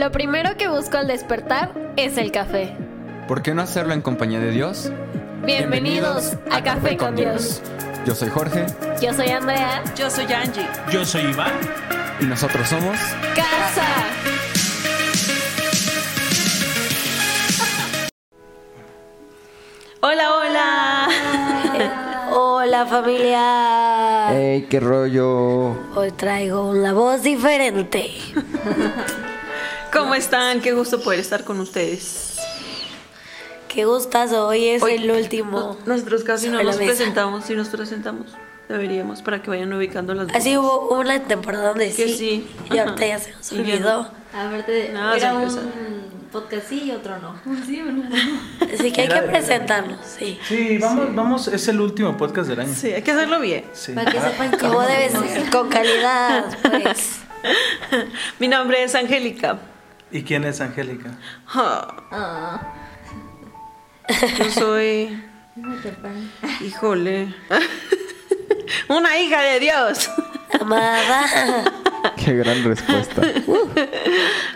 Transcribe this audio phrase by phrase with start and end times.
[0.00, 2.74] Lo primero que busco al despertar es el café.
[3.28, 4.90] ¿Por qué no hacerlo en compañía de Dios?
[5.44, 7.60] Bienvenidos, a, Café con Dios.
[8.06, 8.64] Yo soy Jorge
[9.02, 9.84] Yo soy Andrea.
[9.94, 10.66] Yo soy Angie.
[10.90, 11.52] Yo soy Iván.
[12.18, 12.96] y nosotros somos...
[13.36, 13.86] Casa.
[20.00, 21.08] Hola, hola.
[22.32, 24.32] Hola familia.
[24.32, 25.72] ¡Ey, qué rollo!
[25.94, 28.10] Hoy traigo una voz diferente.
[29.92, 30.60] ¿Cómo están?
[30.60, 32.36] Qué gusto poder estar con ustedes.
[33.68, 35.78] Qué gustas hoy es Hoy- el último.
[35.84, 36.86] No- nosotros casi no nos mesa.
[36.88, 38.26] presentamos, sí nos presentamos.
[38.68, 42.14] Deberíamos para que vayan ubicando las Así hubo una temporada donde Que sí.
[42.14, 42.50] sí.
[42.72, 44.10] Y ahorita ya se nos olvidó.
[44.32, 47.34] Aparte, Nada, era un podcast sí y otro no.
[47.66, 48.16] Sí, uno no.
[48.72, 50.38] Así que hay que presentarnos, sí.
[50.46, 52.72] Sí, vamos, vamos, es el último podcast del año.
[52.76, 53.64] Sí, hay que hacerlo bien.
[53.72, 53.92] Sí.
[53.92, 57.20] Para que sepan que Como no debe ser, con calidad, pues.
[58.38, 59.58] Mi nombre es Angélica.
[60.12, 61.16] ¿Y quién es Angélica?
[61.46, 62.62] Ah,
[64.38, 65.22] yo soy,
[66.60, 67.32] híjole,
[68.88, 70.10] una hija de Dios.
[70.60, 71.64] Amada.
[72.16, 73.22] ¡Qué gran respuesta!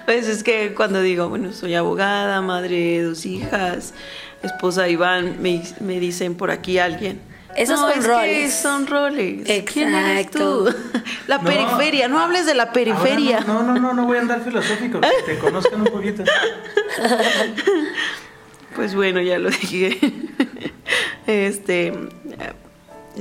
[0.04, 3.94] Pues es que cuando digo, bueno, soy abogada, madre de dos hijas,
[4.42, 7.22] esposa de Iván, me, me dicen por aquí alguien.
[7.56, 8.54] Esos no, son es que roles.
[8.54, 9.64] son roles.
[9.72, 10.66] ¿Quién eres tú?
[10.68, 11.00] Exacto.
[11.26, 11.44] La No.
[11.44, 13.40] periferia, no hables de la periferia.
[13.40, 16.24] No, no, no, no, no voy a andar filosófico, que te conozcan un poquito.
[18.74, 19.98] Pues bueno, ya lo dije.
[21.28, 21.92] Este,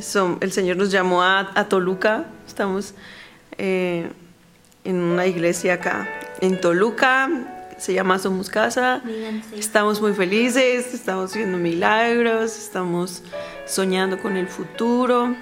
[0.02, 2.26] son- el Señor nos llamó a, a Toluca.
[2.48, 2.96] Estamos
[3.60, 4.10] eh,
[4.84, 6.10] en una iglesia acá
[6.42, 7.30] en Toluca.
[7.84, 9.02] Se llama Somos Casa.
[9.04, 9.60] Díganse.
[9.60, 13.24] Estamos muy felices, estamos viendo milagros, estamos
[13.66, 15.36] soñando con el futuro,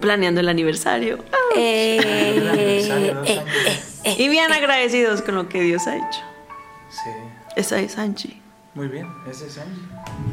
[0.00, 1.24] planeando el aniversario.
[1.56, 4.14] Eh, Aniversario, dos eh, eh, eh.
[4.18, 6.20] Y bien agradecidos con lo que Dios ha hecho.
[6.90, 7.10] Sí,
[7.56, 8.38] Esa es Angie.
[8.74, 9.82] muy bien, ese es Angie.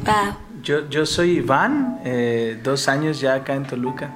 [0.04, 0.36] Wow.
[0.62, 4.10] Yo, yo soy Iván, eh, dos años ya acá en Toluca,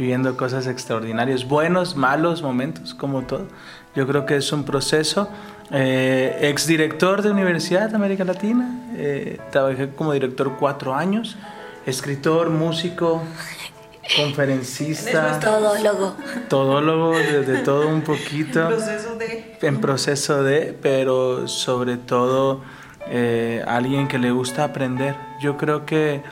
[0.00, 3.46] viviendo cosas extraordinarias, buenos, malos momentos, como todo.
[3.94, 5.28] Yo creo que es un proceso.
[5.70, 11.36] Eh, exdirector de Universidad de América Latina, eh, trabajé como director cuatro años,
[11.84, 13.22] escritor, músico,
[14.16, 16.16] conferencista, Todólogo.
[16.48, 19.58] todólogo, de, de todo un poquito Proceso de...
[19.60, 22.62] en proceso de, pero sobre todo
[23.06, 25.14] eh, alguien que le gusta aprender.
[25.42, 26.22] Yo creo que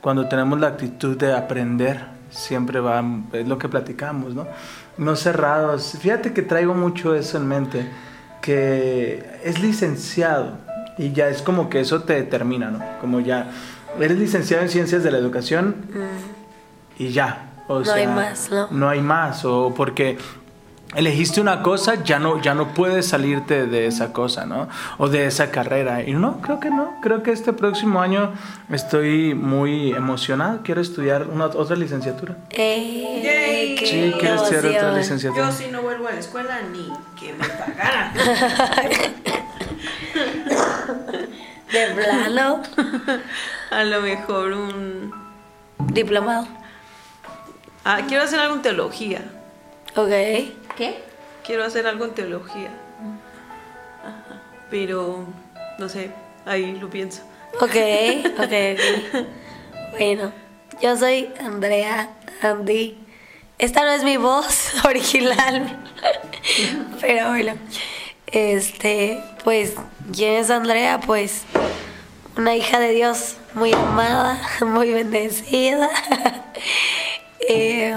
[0.00, 3.02] cuando tenemos la actitud de aprender, siempre va,
[3.32, 4.46] es lo que platicamos, ¿no?
[4.98, 5.96] No cerrados.
[6.00, 7.88] Fíjate que traigo mucho eso en mente,
[8.42, 10.58] que es licenciado
[10.98, 12.80] y ya es como que eso te determina, ¿no?
[13.00, 13.50] Como ya,
[14.00, 15.76] eres licenciado en ciencias de la educación
[16.98, 17.52] y ya.
[17.68, 18.68] O No hay más, ¿no?
[18.70, 20.18] No hay más, o porque
[20.96, 24.68] elegiste una cosa, ya no, ya no puedes salirte de esa cosa, ¿no?
[24.98, 26.02] O de esa carrera.
[26.02, 26.98] Y no, creo que no.
[27.02, 28.32] Creo que este próximo año
[28.70, 30.60] estoy muy emocionado.
[30.64, 32.36] Quiero estudiar una, otra licenciatura.
[32.50, 33.74] Eh, Yay.
[33.76, 35.50] qué Sí, quiero estudiar otra licenciatura.
[35.50, 38.14] Yo si no vuelvo a la escuela ni que me pagaran.
[41.72, 42.62] De plano.
[43.70, 45.12] A lo mejor un...
[45.92, 46.48] Diplomado.
[47.84, 49.20] Ah, quiero hacer algo en teología.
[49.94, 50.10] Ok.
[50.76, 50.98] ¿Qué?
[51.44, 52.70] Quiero hacer algo en teología.
[54.02, 54.42] Ajá.
[54.70, 55.26] Pero,
[55.78, 56.10] no sé,
[56.44, 57.22] ahí lo pienso.
[57.60, 57.76] Ok,
[58.38, 59.26] ok, ok.
[59.92, 60.32] Bueno,
[60.82, 62.10] yo soy Andrea
[62.42, 62.98] Andy.
[63.58, 65.78] Esta no es mi voz original.
[67.00, 67.54] Pero bueno.
[68.26, 69.74] Este, pues,
[70.14, 71.00] ¿quién es Andrea?
[71.00, 71.44] Pues,
[72.36, 75.88] una hija de Dios muy amada, muy bendecida.
[77.48, 77.94] Eh,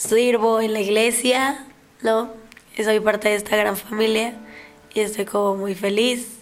[0.00, 1.66] sirvo en la iglesia,
[2.02, 2.32] ¿no?
[2.76, 4.34] Y soy parte de esta gran familia
[4.94, 6.38] y estoy como muy feliz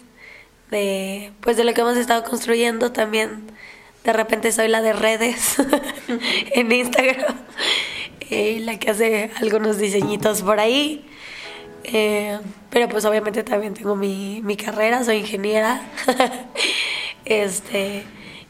[0.71, 3.51] de pues de lo que hemos estado construyendo también.
[4.05, 5.57] De repente soy la de redes
[6.53, 7.37] en Instagram
[8.31, 11.05] eh, la que hace algunos diseñitos por ahí.
[11.83, 12.39] Eh,
[12.71, 15.83] pero pues obviamente también tengo mi, mi carrera soy ingeniera.
[17.25, 18.05] Este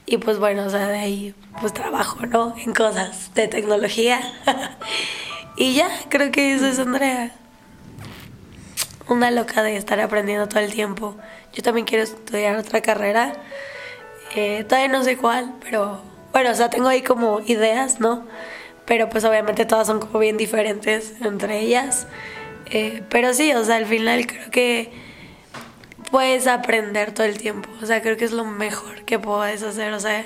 [0.08, 4.20] y pues bueno o sea de ahí pues trabajo no en cosas de tecnología
[5.56, 7.32] y ya creo que eso es Andrea
[9.08, 11.16] una loca de estar aprendiendo todo el tiempo.
[11.52, 13.32] Yo también quiero estudiar otra carrera.
[14.34, 16.00] Eh, todavía no sé cuál, pero
[16.32, 18.26] bueno, o sea, tengo ahí como ideas, ¿no?
[18.84, 22.06] Pero pues obviamente todas son como bien diferentes entre ellas.
[22.66, 24.92] Eh, pero sí, o sea, al final creo que
[26.10, 27.68] puedes aprender todo el tiempo.
[27.82, 29.92] O sea, creo que es lo mejor que puedes hacer.
[29.92, 30.24] O sea,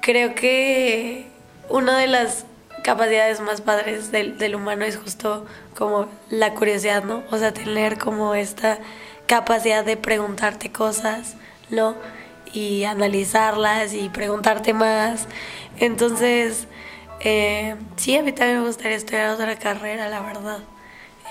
[0.00, 1.26] creo que
[1.68, 2.46] una de las
[2.82, 5.44] capacidades más padres del, humano es justo
[5.76, 7.24] como la curiosidad, ¿no?
[7.30, 8.78] O sea, tener como esta
[9.26, 11.34] capacidad de preguntarte cosas,
[11.70, 11.96] ¿no?
[12.52, 15.26] Y analizarlas y preguntarte más.
[15.78, 16.68] Entonces,
[17.20, 20.60] eh, sí, a mí también me gustaría estudiar otra carrera, la verdad.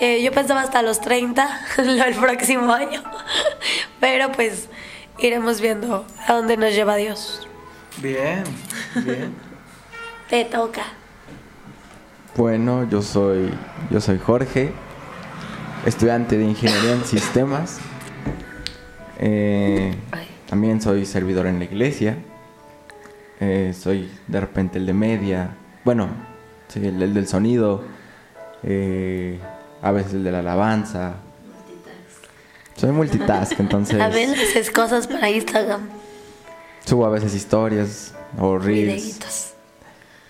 [0.00, 3.02] Eh, yo pensaba hasta los 30, lo el próximo año,
[4.00, 4.68] pero pues
[5.18, 7.48] iremos viendo a dónde nos lleva Dios.
[7.98, 8.44] Bien,
[8.96, 9.32] bien.
[10.28, 10.82] Te toca.
[12.36, 13.50] Bueno, yo soy,
[13.90, 14.72] yo soy Jorge,
[15.86, 17.78] estudiante de Ingeniería en Sistemas.
[19.18, 19.94] Eh,
[20.46, 22.18] también soy servidor en la iglesia.
[23.40, 25.56] Eh, soy de repente el de media.
[25.84, 26.08] Bueno,
[26.68, 27.82] soy el, el del sonido.
[28.62, 29.40] eh,
[29.86, 31.14] a veces el de la alabanza.
[32.76, 35.88] Soy multitask, entonces A ver, haces cosas para Instagram,
[36.84, 39.02] subo a veces historias o reels.
[39.04, 39.52] videitos.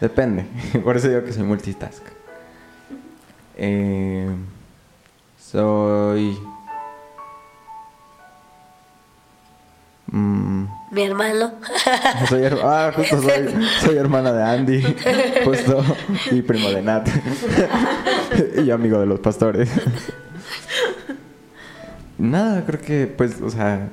[0.01, 0.45] Depende.
[0.85, 2.03] Por eso digo que soy multitask.
[3.57, 4.29] Eh,
[5.41, 6.39] soy.
[10.13, 11.53] Mm, Mi hermano.
[12.29, 13.49] soy ah, justo soy,
[13.81, 14.83] soy hermana de Andy.
[15.45, 15.83] Justo.
[16.31, 17.09] Y primo de Nat.
[18.65, 19.69] y amigo de los pastores.
[22.19, 23.89] Nada, creo que, pues, o sea,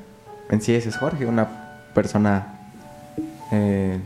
[0.50, 1.48] en sí ese es Jorge, una
[1.94, 2.60] persona
[3.52, 4.00] eh,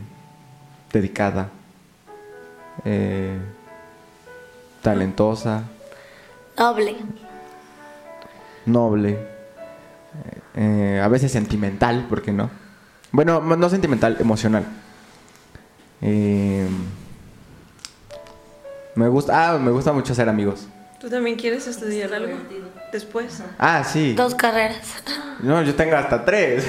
[0.92, 1.50] dedicada,
[2.84, 3.38] eh,
[4.82, 5.62] talentosa,
[6.56, 6.96] Noble.
[8.66, 9.18] noble,
[10.56, 12.50] eh, a veces sentimental, ¿por qué no?
[13.12, 14.64] Bueno, no sentimental, emocional.
[16.02, 16.66] Eh,
[18.94, 20.68] me gusta, ah, me gusta mucho hacer amigos.
[21.00, 22.36] ¿Tú también quieres estudiar algo
[22.92, 23.42] después?
[23.58, 24.14] Ah, sí.
[24.14, 24.94] Dos carreras.
[25.40, 26.66] No, yo tengo hasta tres.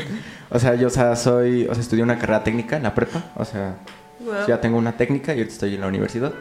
[0.50, 3.24] o sea, yo o sea, soy, o sea, estudié una carrera técnica en la prepa,
[3.36, 3.76] o sea,
[4.20, 4.46] Wow.
[4.46, 6.32] ya tengo una técnica y ahorita estoy en la universidad.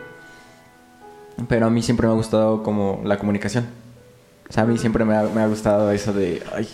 [1.47, 3.65] Pero a mí siempre me ha gustado como la comunicación.
[4.47, 6.69] O sea, a mí siempre me ha, me ha gustado eso de, ay,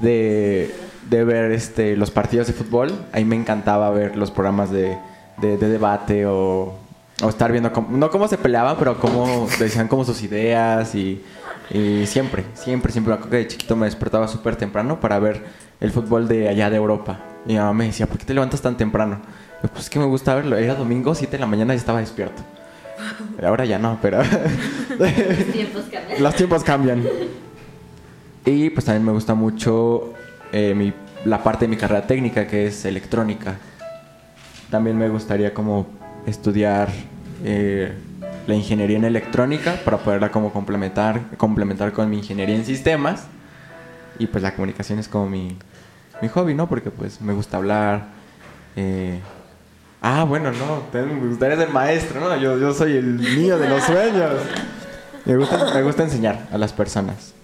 [0.00, 0.74] de,
[1.08, 2.92] de ver este, los partidos de fútbol.
[3.12, 4.96] A mí me encantaba ver los programas de,
[5.38, 6.74] de- de debate o,
[7.22, 11.22] o estar viendo, cómo- no cómo se peleaban, pero cómo decían como sus ideas y,
[11.70, 13.16] y siempre, siempre, siempre.
[13.30, 15.44] Me de chiquito me despertaba súper temprano para ver
[15.80, 17.20] el fútbol de allá de Europa.
[17.46, 19.20] Y mi mamá me decía, ¿por qué te levantas tan temprano?
[19.62, 20.56] Yo, Pues es que me gusta verlo.
[20.56, 22.42] Era domingo, 7 de la mañana y estaba despierto.
[23.42, 24.18] Ahora ya no, pero...
[25.52, 26.22] Tiempos cambian.
[26.22, 27.02] Los tiempos cambian.
[28.44, 30.14] Y pues también me gusta mucho
[30.52, 30.92] eh,
[31.24, 33.56] la parte de mi carrera técnica que es electrónica.
[34.70, 35.86] También me gustaría como
[36.26, 36.88] estudiar
[37.44, 37.92] eh,
[38.46, 43.24] la ingeniería en electrónica para poderla como complementar, complementar con mi ingeniería en sistemas.
[44.18, 45.56] Y pues la comunicación es como mi,
[46.22, 46.68] mi hobby, ¿no?
[46.68, 48.06] Porque pues me gusta hablar.
[48.76, 49.20] eh,
[50.02, 52.34] Ah, bueno, no, me gustaría ser maestro, ¿no?
[52.38, 54.30] Yo, yo soy el niño de los sueños.
[55.26, 57.34] Me gusta, me gusta enseñar a las personas.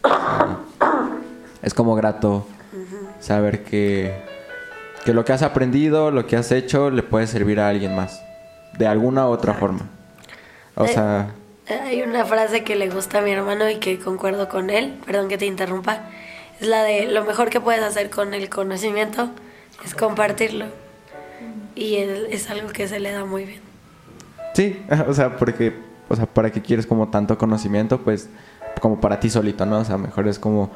[1.67, 2.47] Es como grato
[3.19, 4.15] saber que,
[5.05, 8.23] que lo que has aprendido, lo que has hecho, le puede servir a alguien más.
[8.79, 9.81] De alguna u otra forma.
[10.77, 11.31] O Eh, sea,
[11.69, 15.27] Hay una frase que le gusta a mi hermano y que concuerdo con él, perdón
[15.29, 16.03] que te interrumpa,
[16.61, 19.31] es la de lo mejor que puedes hacer con el conocimiento
[19.85, 20.67] es compartirlo.
[21.75, 23.61] Y él- es algo que se le da muy bien.
[24.55, 25.75] sí, o sea, porque,
[26.09, 28.29] o sea, para qué quieres como tanto conocimiento, pues,
[28.81, 29.81] como para ti solito, ¿no?
[29.81, 30.71] O sea, mejor es como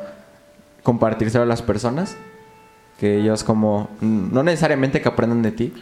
[0.83, 2.17] compartírselo a las personas,
[2.99, 5.73] que ellos como, no necesariamente que aprendan de ti,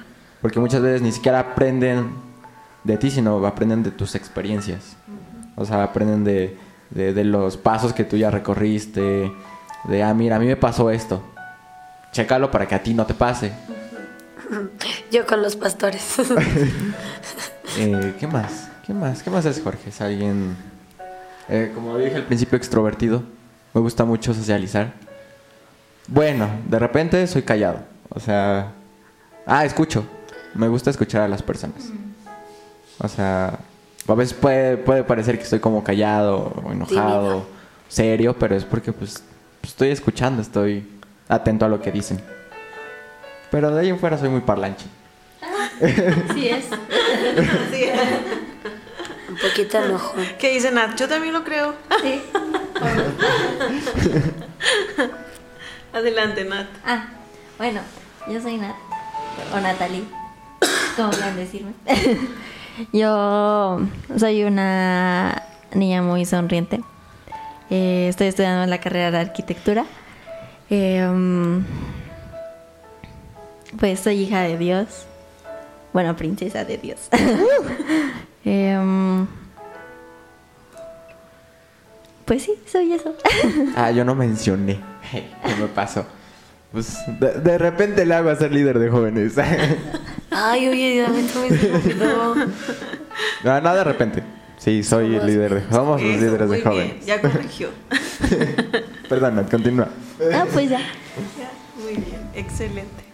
[0.41, 2.11] porque muchas veces ni siquiera aprenden
[2.85, 4.97] de ti, sino aprenden de tus experiencias.
[5.57, 6.57] O sea, aprenden de,
[6.91, 9.33] de, de los pasos que tú ya recorriste,
[9.85, 11.23] de, ah, mira, a mí me pasó esto.
[12.13, 13.53] Chécalo para que a ti no te pase.
[15.11, 16.17] Yo con los pastores.
[17.77, 18.71] Eh, ¿Qué más?
[18.85, 19.23] ¿Qué más?
[19.23, 19.91] ¿Qué más es Jorge?
[19.91, 20.57] Es alguien,
[21.49, 23.23] eh, como dije al principio, extrovertido.
[23.75, 24.93] Me gusta mucho socializar.
[26.07, 27.81] Bueno, de repente soy callado.
[28.09, 28.73] O sea,
[29.47, 30.05] ah, escucho.
[30.55, 31.91] Me gusta escuchar a las personas.
[32.99, 33.59] O sea,
[34.07, 37.47] a veces puede, puede parecer que estoy como callado o enojado, Tímido.
[37.89, 39.23] serio, pero es porque pues
[39.63, 40.89] estoy escuchando, estoy
[41.29, 42.21] atento a lo que dicen.
[43.51, 44.87] Pero de ahí en fuera soy muy parlanche.
[46.35, 46.65] Sí es.
[46.73, 48.38] Un
[49.41, 50.15] poquito enojo.
[50.39, 50.97] ¿Qué dice Nat?
[50.97, 51.75] Yo también lo creo.
[52.03, 52.21] Sí.
[55.93, 56.67] Adelante, Nat.
[56.85, 57.09] Ah,
[57.57, 57.81] bueno,
[58.29, 58.77] yo soy Nat.
[59.55, 60.05] O Natalie.
[60.97, 61.73] Como quieran decirme.
[62.93, 63.81] yo
[64.19, 65.43] soy una
[65.75, 66.81] niña muy sonriente.
[67.71, 69.85] Eh, estoy estudiando la carrera de arquitectura.
[70.71, 71.65] Eh, mm,
[73.79, 75.07] pues soy hija de Dios.
[75.93, 77.09] Bueno, princesa de Dios.
[78.51, 79.27] Em,
[82.25, 83.15] pues sí, soy eso.
[83.77, 84.81] Ah, yo no mencioné.
[85.13, 86.07] ¿Qué me pasó?
[86.73, 89.35] Pues de, de repente le hago a ser líder de jóvenes.
[90.31, 92.05] Ay, oye, a mí también se me
[93.45, 94.23] no, no de repente.
[94.57, 97.07] Sí, soy el líder de Somos los líderes muy de bien, jóvenes.
[97.07, 97.69] Ya corrigió.
[99.11, 99.89] Perdona, continúa.
[100.35, 100.81] ah, pues ya.
[101.83, 103.08] Muy bien, excelente.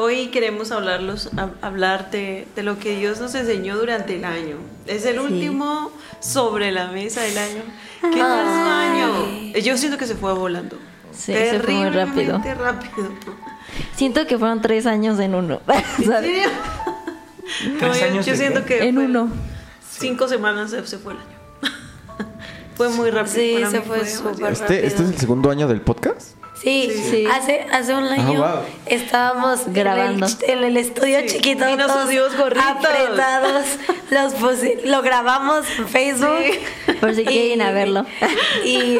[0.00, 4.56] Hoy queremos hablarlos, hab- hablar de, de lo que Dios nos enseñó durante el año.
[4.86, 5.90] Es el último
[6.20, 7.62] sobre la mesa del año.
[8.00, 9.52] ¿Qué tal su año?
[9.60, 10.76] Yo siento que se fue volando.
[11.10, 12.40] Sí, se fue muy rápido.
[12.40, 13.08] Terriblemente rápido.
[13.96, 15.60] Siento que fueron tres años en uno.
[15.98, 16.20] ¿En ¿sabes?
[16.30, 16.48] serio?
[17.78, 18.78] ¿Tres No, yo- años yo de siento qué?
[18.78, 19.28] que En fue uno.
[19.98, 21.28] cinco semanas se, se fue el año.
[22.76, 23.34] fue muy rápido.
[23.34, 26.36] Sí, para se fue súper Este, ¿Este es el segundo año del podcast?
[26.62, 27.24] Sí, Sí.
[27.32, 28.60] Hace, hace un año wow.
[28.86, 30.26] estábamos Grabando.
[30.26, 33.64] en el, en el estudio Sí, chiquito, y nos apretados,
[34.10, 36.44] los pusi- lo grabamos en Facebook.
[37.00, 38.04] Por si quieren a verlo.
[38.64, 38.98] Y,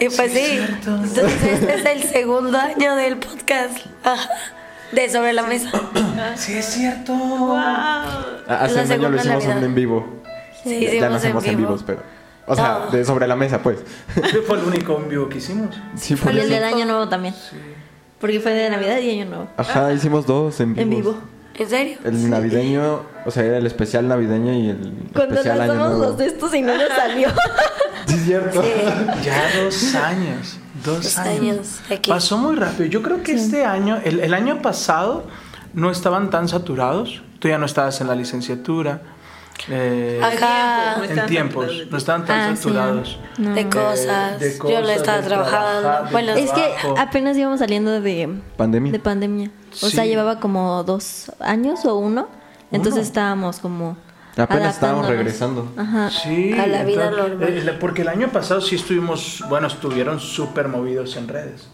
[0.00, 3.78] y pues sí, entonces este es el segundo año del podcast
[4.92, 5.70] de Sobre la Mesa.
[6.36, 7.14] Sí, es cierto.
[7.14, 7.56] Wow.
[7.56, 10.22] Ah, Hace La un año lo hicimos en vivo.
[10.62, 11.68] Sí, ya no hacemos en, vivo.
[11.70, 12.02] vivos, pero.
[12.46, 12.90] O sea, No.
[12.90, 13.78] de sobre la mesa, pues.
[14.16, 15.76] Ese fue el único en vivo que hicimos.
[15.96, 17.34] Sí, por el del año nuevo también.
[18.20, 19.48] Porque fue de Navidad y año nuevo.
[19.56, 20.82] Ajá, hicimos dos en vivo.
[20.82, 21.14] En vivo.
[21.54, 21.98] ¿En serio?
[22.04, 26.04] El navideño, o sea, era el especial navideño y el Cuando especial año lanzamos nuevo.
[26.12, 27.28] los de estos y no nos salió.
[28.06, 28.62] Sí, es cierto.
[29.24, 30.58] Ya dos años.
[30.84, 31.80] Dos Dos años.
[32.08, 32.86] Pasó muy rápido.
[32.86, 35.24] Yo creo que este año, el, el año pasado,
[35.72, 37.22] no estaban tan saturados.
[37.38, 39.02] Tú ya no estabas en la licenciatura.
[39.68, 40.20] Eh.
[40.20, 41.90] No en tiempos, saturados.
[41.90, 42.62] no estaban tan Ah, sí.
[42.62, 43.18] saturados.
[43.38, 43.54] No.
[43.54, 44.40] De cosas.
[44.40, 45.80] de Yo no cosas, estaba trabajando.
[45.80, 48.92] trabajar, bueno, Es que apenas íbamos saliendo de Pandemia.
[48.92, 49.50] de pandemia.
[49.72, 49.90] O Sí.
[49.92, 52.28] sea, llevaba como dos años o uno.
[52.70, 53.02] Entonces Uno.
[53.02, 53.96] estábamos como.
[54.36, 55.70] Apenas estábamos regresando.
[55.76, 56.08] Ajá.
[56.10, 57.42] Sí, A la vida normal.
[57.42, 61.68] eh, porque el año pasado sí estuvimos, bueno, estuvieron súper movidos en redes.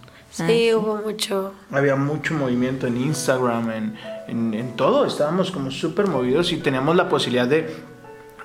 [0.47, 1.53] Sí, hubo mucho.
[1.73, 3.95] Había mucho movimiento en Instagram, en,
[4.29, 5.07] en, en todo.
[5.07, 7.75] Estábamos como súper movidos y teníamos la posibilidad de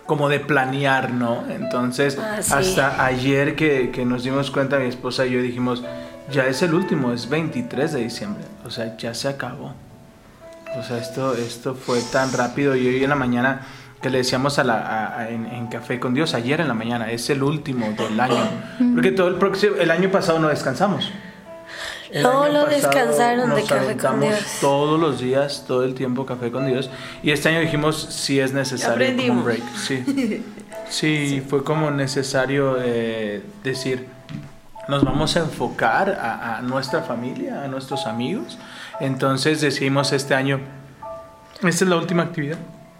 [0.06, 1.44] como de planear, ¿no?
[1.50, 2.54] Entonces, Ah, sí.
[2.54, 5.82] hasta ayer que, que nos dimos cuenta, mi esposa y yo dijimos,
[6.32, 8.44] ya es el último, es 23 de diciembre.
[8.66, 9.74] O sea, ya se acabó.
[10.78, 12.76] O sea, esto, esto fue tan rápido.
[12.76, 13.62] Y hoy en la mañana
[14.02, 16.74] que le decíamos a la, a- a- en, en Café con Dios, ayer en la
[16.74, 18.36] mañana, es el último del año.
[18.94, 21.10] Porque todo el próximo, el año pasado no descansamos.
[22.13, 24.39] El No, año lo pasado descansaron de Café con Dios.
[24.62, 26.89] Todos los días, todo el tiempo Café con Dios.
[27.24, 29.63] Y este año dijimos, sí es necesario como un break.
[29.75, 30.43] Sí,
[30.89, 34.08] sí, fue como necesario eh, decir,
[34.88, 38.60] nos vamos a enfocar a, a nuestra familia, a nuestros amigos.
[39.00, 40.60] Entonces decidimos este año,
[41.63, 42.60] esta es la última actividad.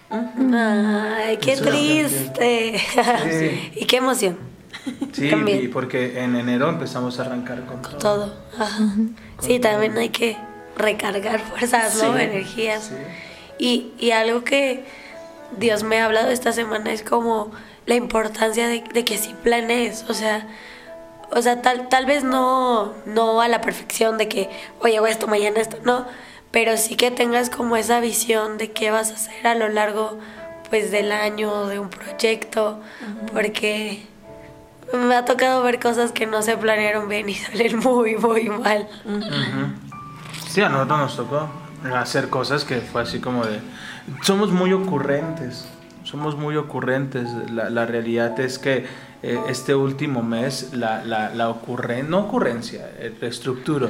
[0.10, 2.82] Ay, qué triste.
[3.30, 3.72] Sí.
[3.76, 4.53] y qué emoción.
[5.14, 5.64] Sí, También.
[5.64, 7.98] y porque en enero empezamos a arrancar con todo.
[7.98, 8.36] Todo.
[8.58, 8.80] Ajá.
[9.40, 10.36] Sí, también hay que
[10.76, 12.16] recargar fuerzas, ¿no?
[12.18, 12.84] Sí, Energías.
[12.86, 12.96] sí.
[13.60, 14.84] Y, y algo que
[15.58, 17.52] Dios me ha hablado esta semana es como
[17.86, 20.06] la importancia de, de que sí planees.
[20.10, 20.48] O sea,
[21.32, 24.50] o sea tal, tal vez no, no a la perfección de que,
[24.82, 26.06] oye, hago esto, mañana esto, no.
[26.52, 30.18] Pero sí que tengas como esa visión de qué vas a hacer a lo largo
[30.70, 32.80] pues del año, de un proyecto.
[33.32, 34.04] Porque
[34.94, 38.88] me ha tocado ver cosas que no se planearon bien y salen muy, muy mal.
[40.48, 41.50] Sí, a nosotros nos tocó
[41.96, 43.60] hacer cosas que fue así como de...
[44.22, 45.66] Somos muy ocurrentes,
[46.04, 47.30] somos muy ocurrentes.
[47.52, 48.86] La, la realidad es que
[49.24, 53.90] eh, este último mes la, la, la ocurren, no ocurrencia, eh, reestructuro.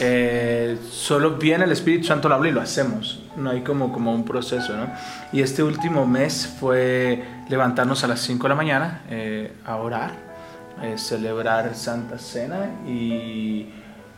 [0.00, 3.20] Eh, solo viene el Espíritu Santo lo habla y lo hacemos.
[3.36, 4.88] No hay como, como un proceso, ¿no?
[5.30, 10.12] Y este último mes fue levantarnos a las 5 de la mañana eh, a orar,
[10.82, 13.68] eh, celebrar Santa Cena y,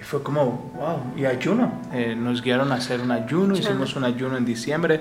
[0.01, 1.81] fue como, wow, y ayuno.
[1.93, 5.01] Eh, nos guiaron a hacer un ayuno, hicimos un ayuno en diciembre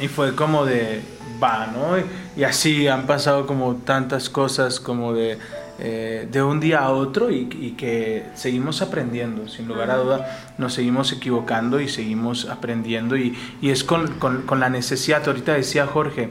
[0.00, 1.00] y fue como de,
[1.40, 1.96] va, ¿no?
[1.96, 5.38] Y, y así han pasado como tantas cosas como de,
[5.80, 10.54] eh, de un día a otro y, y que seguimos aprendiendo, sin lugar a duda,
[10.56, 15.54] nos seguimos equivocando y seguimos aprendiendo y, y es con, con, con la necesidad, ahorita
[15.54, 16.30] decía Jorge,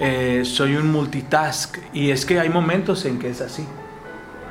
[0.00, 3.64] eh, soy un multitask y es que hay momentos en que es así.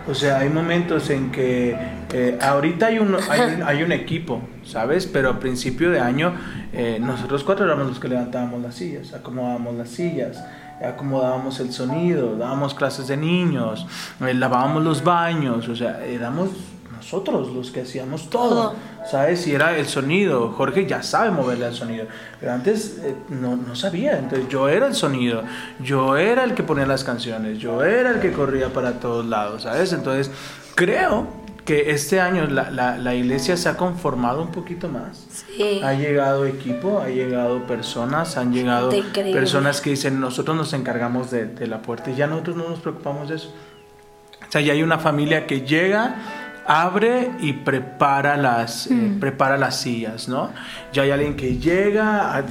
[0.08, 1.78] O sea, hay momentos en que
[2.14, 5.06] eh, ahorita hay un, hay, un, equipo, ¿sabes?
[5.06, 6.34] Pero a principio de año
[6.74, 10.44] eh, nosotros cuatro éramos los que levantábamos las sillas, acomodábamos las sillas,
[10.82, 13.86] acomodábamos el sonido, dábamos clases de niños,
[14.22, 16.50] eh, lavábamos los baños, o sea, éramos
[17.12, 18.76] nosotros los que hacíamos todo.
[19.10, 19.48] ¿sabes?
[19.48, 20.50] Y era el sonido.
[20.50, 22.06] Jorge ya sabe moverle al sonido,
[22.40, 24.18] pero antes eh, no, no sabía.
[24.20, 25.44] Entonces yo era el sonido,
[25.80, 29.64] yo era el que ponía las canciones, yo era el que corría para todos lados,
[29.64, 29.94] ¿sabes?
[29.94, 30.32] Entonces
[30.76, 31.28] creo
[31.66, 35.26] que este año la, la, la iglesia se ha conformado un poquito más.
[35.30, 35.82] Sí.
[35.84, 41.46] Ha llegado equipo, ha llegado personas, han llegado personas que dicen, nosotros nos encargamos de,
[41.46, 43.52] de la puerta y ya nosotros no nos preocupamos de eso.
[44.48, 46.16] O sea, ya hay una familia que llega,
[46.66, 50.52] abre y prepara las, eh, prepara las sillas, ¿no?
[50.94, 52.44] Ya hay alguien que llega, a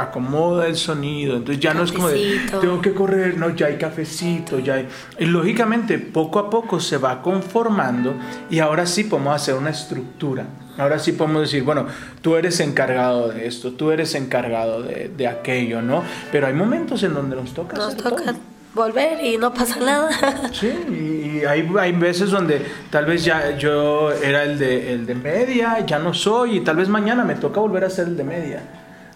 [0.00, 2.58] acomoda el sonido, entonces ya no es como de, Cafecito.
[2.60, 4.88] tengo que correr, no, ya hay cafecito, ya hay...
[5.18, 8.14] Y lógicamente, poco a poco se va conformando
[8.50, 10.46] y ahora sí podemos hacer una estructura.
[10.78, 11.86] Ahora sí podemos decir, bueno,
[12.22, 16.02] tú eres encargado de esto, tú eres encargado de, de aquello, ¿no?
[16.30, 18.51] Pero hay momentos en donde nos toca Nos toca todo.
[18.74, 20.10] Volver y no pasa nada.
[20.52, 25.06] Sí, y y hay, hay veces donde tal vez ya yo era el de, el
[25.06, 28.16] de media, ya no soy, y tal vez mañana me toca volver a ser el
[28.16, 28.62] de media,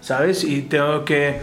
[0.01, 0.45] ¿sabes?
[0.45, 1.41] Y tengo que,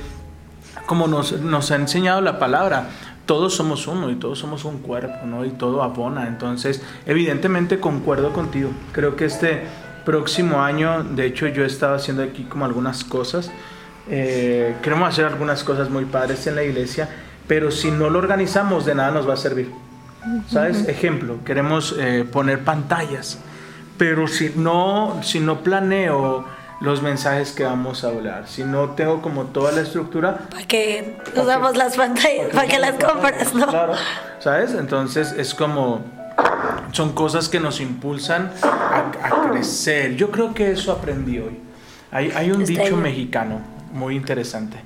[0.86, 2.90] como nos, nos ha enseñado la palabra,
[3.26, 5.46] todos somos uno y todos somos un cuerpo, ¿no?
[5.46, 6.28] Y todo abona.
[6.28, 8.72] Entonces, evidentemente concuerdo contigo.
[8.92, 9.62] Creo que este
[10.04, 13.52] próximo año, de hecho, yo he estado haciendo aquí como algunas cosas.
[14.10, 17.08] Eh, queremos hacer algunas cosas muy padres en la iglesia,
[17.48, 19.72] pero si no lo organizamos, de nada nos va a servir.
[20.50, 20.88] ¿Sabes?
[20.88, 23.40] Ejemplo, queremos eh, poner pantallas,
[23.98, 26.46] pero si no, si no planeo
[26.80, 31.18] los mensajes que vamos a hablar, si no tengo como toda la estructura, para que
[31.36, 33.68] usamos las pantallas, para que las compras, ¿no?
[33.68, 33.94] Claro,
[34.40, 34.74] ¿sabes?
[34.74, 36.02] Entonces es como,
[36.94, 40.16] son cosas que nos impulsan a, a crecer.
[40.16, 41.60] Yo creo que eso aprendí hoy.
[42.12, 42.98] Hay, hay un Este dicho año.
[42.98, 43.60] mexicano
[43.92, 44.78] muy interesante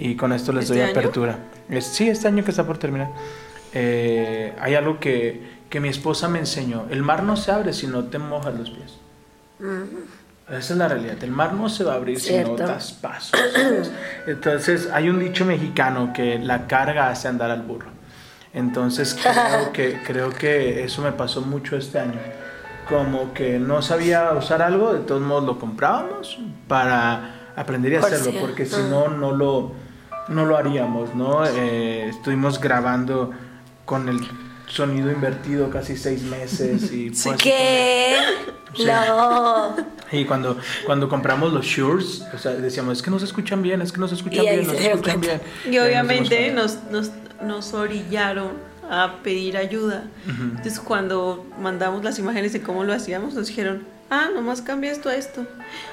[0.00, 0.90] y con esto les ¿Este doy año?
[0.98, 1.38] apertura.
[1.68, 3.08] Es, sí, este año que está por terminar.
[3.72, 6.86] Eh, hay algo que, que mi esposa me enseñó.
[6.90, 8.94] El mar no se abre si no te mojas los pies.
[10.48, 11.22] Esa es la realidad.
[11.22, 12.66] El mar no se va a abrir si no Cierto.
[12.66, 13.38] das pasos.
[13.52, 13.90] ¿sabes?
[14.26, 17.90] Entonces, hay un dicho mexicano que la carga hace andar al burro.
[18.52, 22.18] Entonces, creo que, creo que eso me pasó mucho este año.
[22.88, 28.12] Como que no sabía usar algo, de todos modos lo comprábamos para aprender a Por
[28.12, 28.86] hacerlo, si- porque si ah.
[28.90, 29.70] no, no lo,
[30.30, 31.44] no lo haríamos, ¿no?
[31.44, 33.32] Eh, estuvimos grabando
[33.84, 34.20] con el
[34.66, 38.16] sonido invertido casi seis meses y fue así ¿Qué?
[38.76, 38.84] Sí.
[38.84, 39.76] No.
[40.12, 43.82] y cuando, cuando compramos los Shure, o sea, decíamos, es que no se escuchan bien,
[43.82, 45.40] es que no se escuchan bien, no se escuchan bien.
[45.68, 47.10] Y obviamente nos, nos,
[47.42, 50.04] nos orillaron a pedir ayuda.
[50.28, 55.08] Entonces cuando mandamos las imágenes de cómo lo hacíamos, nos dijeron, ah, nomás cambia esto
[55.08, 55.42] a esto.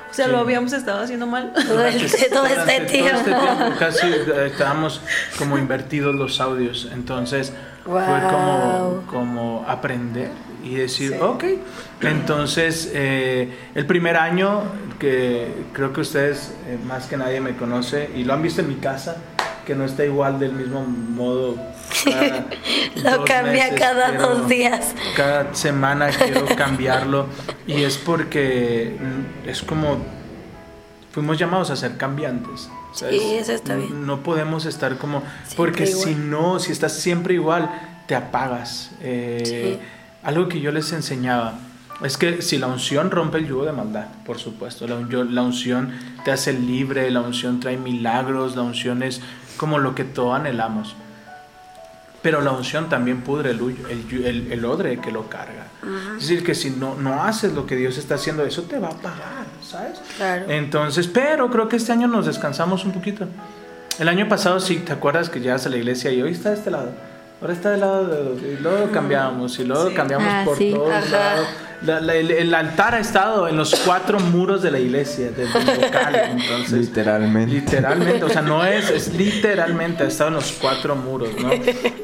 [0.10, 0.32] O sea, Sí.
[0.32, 1.54] lo habíamos estado haciendo mal.
[1.68, 3.10] Todo este, todo este tiempo.
[3.20, 5.02] todo este tiempo casi eh, estábamos
[5.38, 6.90] como invertidos los audios.
[6.92, 7.54] Entonces
[7.86, 7.94] fue
[8.32, 9.06] como, Wow.
[9.06, 10.32] como aprender
[10.64, 11.18] y decir, Sí.
[11.22, 11.44] ok.
[12.02, 14.64] Entonces, eh, el primer año
[15.00, 18.70] que creo que ustedes eh, más que nadie me conoce y lo han visto en
[18.70, 19.18] mi casa,
[19.68, 21.58] que no está igual del mismo modo.
[22.06, 22.46] cada
[23.18, 24.96] Lo cambia meses, cada dos días.
[25.18, 27.28] cada semana quiero cambiarlo
[27.68, 28.98] y es porque
[29.46, 29.98] es como
[31.12, 32.70] fuimos llamados a ser cambiantes.
[32.94, 33.22] ¿sabes?
[33.22, 34.08] Sí, eso está bien.
[34.08, 37.70] No podemos estar como Siempre porque si no, si estás siempre igual,
[38.08, 38.92] te apagas.
[39.02, 39.80] Eh, Sí.
[40.24, 41.60] Algo que yo les enseñaba
[42.04, 45.92] es que si la unción rompe el yugo de maldad, por supuesto, la, la unción
[46.26, 49.22] te hace libre, la unción trae milagros, la unción es
[49.58, 50.96] como lo que todos anhelamos.
[52.22, 55.68] Pero la unción también pudre el, el, el- el odre que lo carga.
[56.18, 58.88] Es decir, que si no, no haces lo que Dios está haciendo, eso te va
[58.88, 60.00] a pagar, ¿sabes?
[60.18, 60.46] Claro.
[60.50, 63.28] Entonces, pero creo que este año nos descansamos un poquito.
[64.00, 66.56] El año pasado, sí, ¿te acuerdas que llegas a la iglesia y hoy está de
[66.56, 66.92] este lado?
[67.42, 69.94] Ahora está del lado de los- y luego cambiamos y luego Sí.
[69.96, 70.72] cambiamos Ah, por sí.
[70.74, 71.10] todos Ajá.
[71.12, 71.48] lados.
[71.84, 75.52] La- la- el, el altar ha estado en los cuatro muros de la iglesia, del
[75.54, 76.72] del local, entonces.
[76.88, 77.54] Literalmente.
[77.54, 81.52] Literalmente, o sea, no es, es literalmente, ha estado en los cuatro muros, ¿no?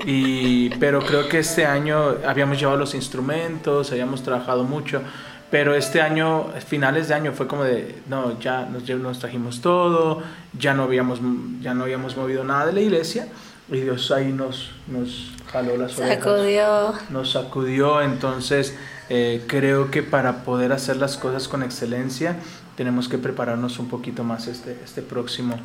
[0.06, 5.02] Y, pero creo que este año habíamos llevado los instrumentos, habíamos trabajado mucho,
[5.50, 10.22] pero este año, finales de año, fue como de, no, ya nos, nos trajimos todo,
[10.56, 11.20] ya no, habíamos,
[11.62, 13.28] ya no habíamos movido nada de la iglesia,
[13.70, 16.94] y Dios ahí nos, nos jaló las orejas Sacudió.
[17.10, 18.76] nos sacudió, entonces
[19.10, 22.38] eh, creo que para poder hacer las cosas con excelencia
[22.76, 25.60] tenemos que prepararnos un poquito más este, este, próximo,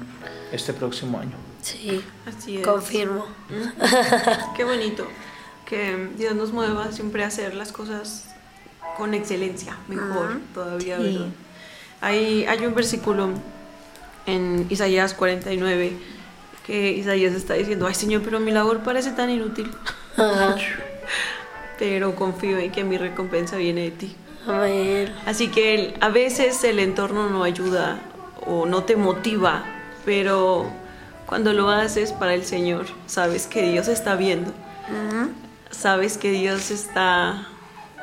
[0.53, 1.37] este próximo año.
[1.63, 2.65] Sí, Así es.
[2.65, 3.27] confirmo.
[4.57, 5.07] Qué bonito
[5.67, 8.29] que Dios nos mueva siempre a hacer las cosas
[8.97, 10.97] con excelencia, mejor todavía.
[10.99, 11.03] Sí.
[11.03, 11.27] ¿verdad?
[12.01, 13.31] Hay, hay un versículo
[14.27, 15.93] en Isaías 49
[16.69, 19.71] que Isaías está diciendo, ay Señor, pero mi labor parece tan inútil.
[20.19, 20.55] Ajá.
[21.79, 24.17] pero confío en que mi recompensa viene de ti.
[24.47, 25.11] Amén.
[25.25, 28.01] Así que a veces el entorno no ayuda
[28.47, 29.65] o no te motiva,
[30.05, 30.67] pero
[31.27, 34.53] cuando lo haces para el Señor, sabes que Dios está viendo,
[35.71, 37.47] sabes que Dios está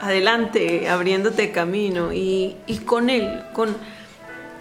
[0.01, 3.75] adelante, abriéndote camino y, y con Él, con,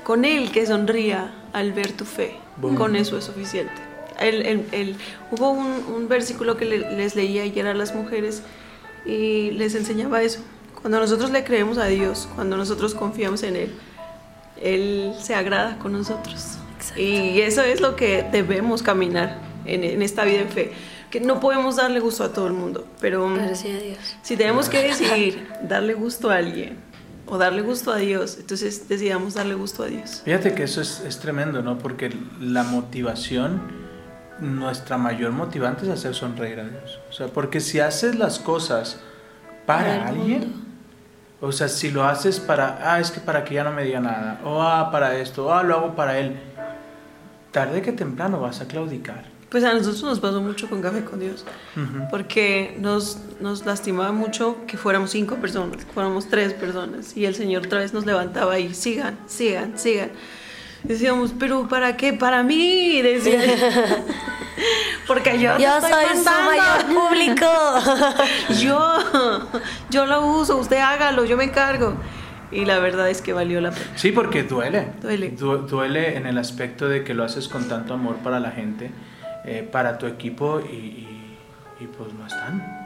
[0.04, 2.36] con Él que sonría al ver tu fe,
[2.76, 3.93] con eso es suficiente.
[4.20, 4.96] El- el- el-
[5.31, 8.42] hubo un, un versículo que le- les leía ayer a las mujeres
[9.07, 10.40] y les enseñaba eso.
[10.81, 13.74] Cuando nosotros le creemos a Dios, cuando nosotros confiamos en Él,
[14.62, 16.59] Él se agrada con nosotros.
[16.96, 20.72] Y eso es lo que debemos caminar en, en esta vida en fe.
[21.11, 23.98] Que no podemos darle gusto a todo el mundo, pero sí a Dios.
[24.22, 26.77] si tenemos que decidir darle gusto a alguien
[27.27, 30.22] o darle gusto a Dios, entonces decidamos darle gusto a Dios.
[30.24, 31.79] Fíjate que eso es, es tremendo, ¿no?
[31.79, 33.62] Porque la motivación,
[34.44, 37.00] nuestra mayor motivante es hacer sonreír a Dios.
[37.09, 39.00] O sea, porque si haces las cosas
[39.66, 40.57] para alguien, mundo.
[41.40, 44.00] o sea, si lo haces para, ah, es que para que ya no me diga
[44.00, 46.37] nada, o ah, para esto, o ah, lo hago para él,
[47.50, 49.33] tarde que temprano vas a claudicar.
[49.48, 51.44] Pues a nosotros nos pasó mucho con Café con Dios,
[52.11, 57.37] porque nos, nos lastimaba mucho que fuéramos cinco personas, que fuéramos tres personas, y el
[57.37, 60.11] Señor otra vez nos levantaba y sigan, sigan, sigan.
[60.84, 62.12] Decíamos, pero ¿para qué?
[62.12, 63.40] Para mí, decía.
[65.06, 67.46] Porque yo, te Yo estoy soy su mayor público.
[68.62, 68.98] Yo,
[69.90, 71.94] yo lo uso, usted hágalo, yo me encargo.
[72.50, 73.84] Y la verdad es que valió la pena.
[73.96, 74.92] Sí, porque duele.
[75.02, 75.30] Duele.
[75.30, 78.92] Du- duele en el aspecto de que lo haces con tanto amor para la gente,
[79.44, 81.38] eh, para tu equipo y, y-
[81.80, 82.83] y pues no están.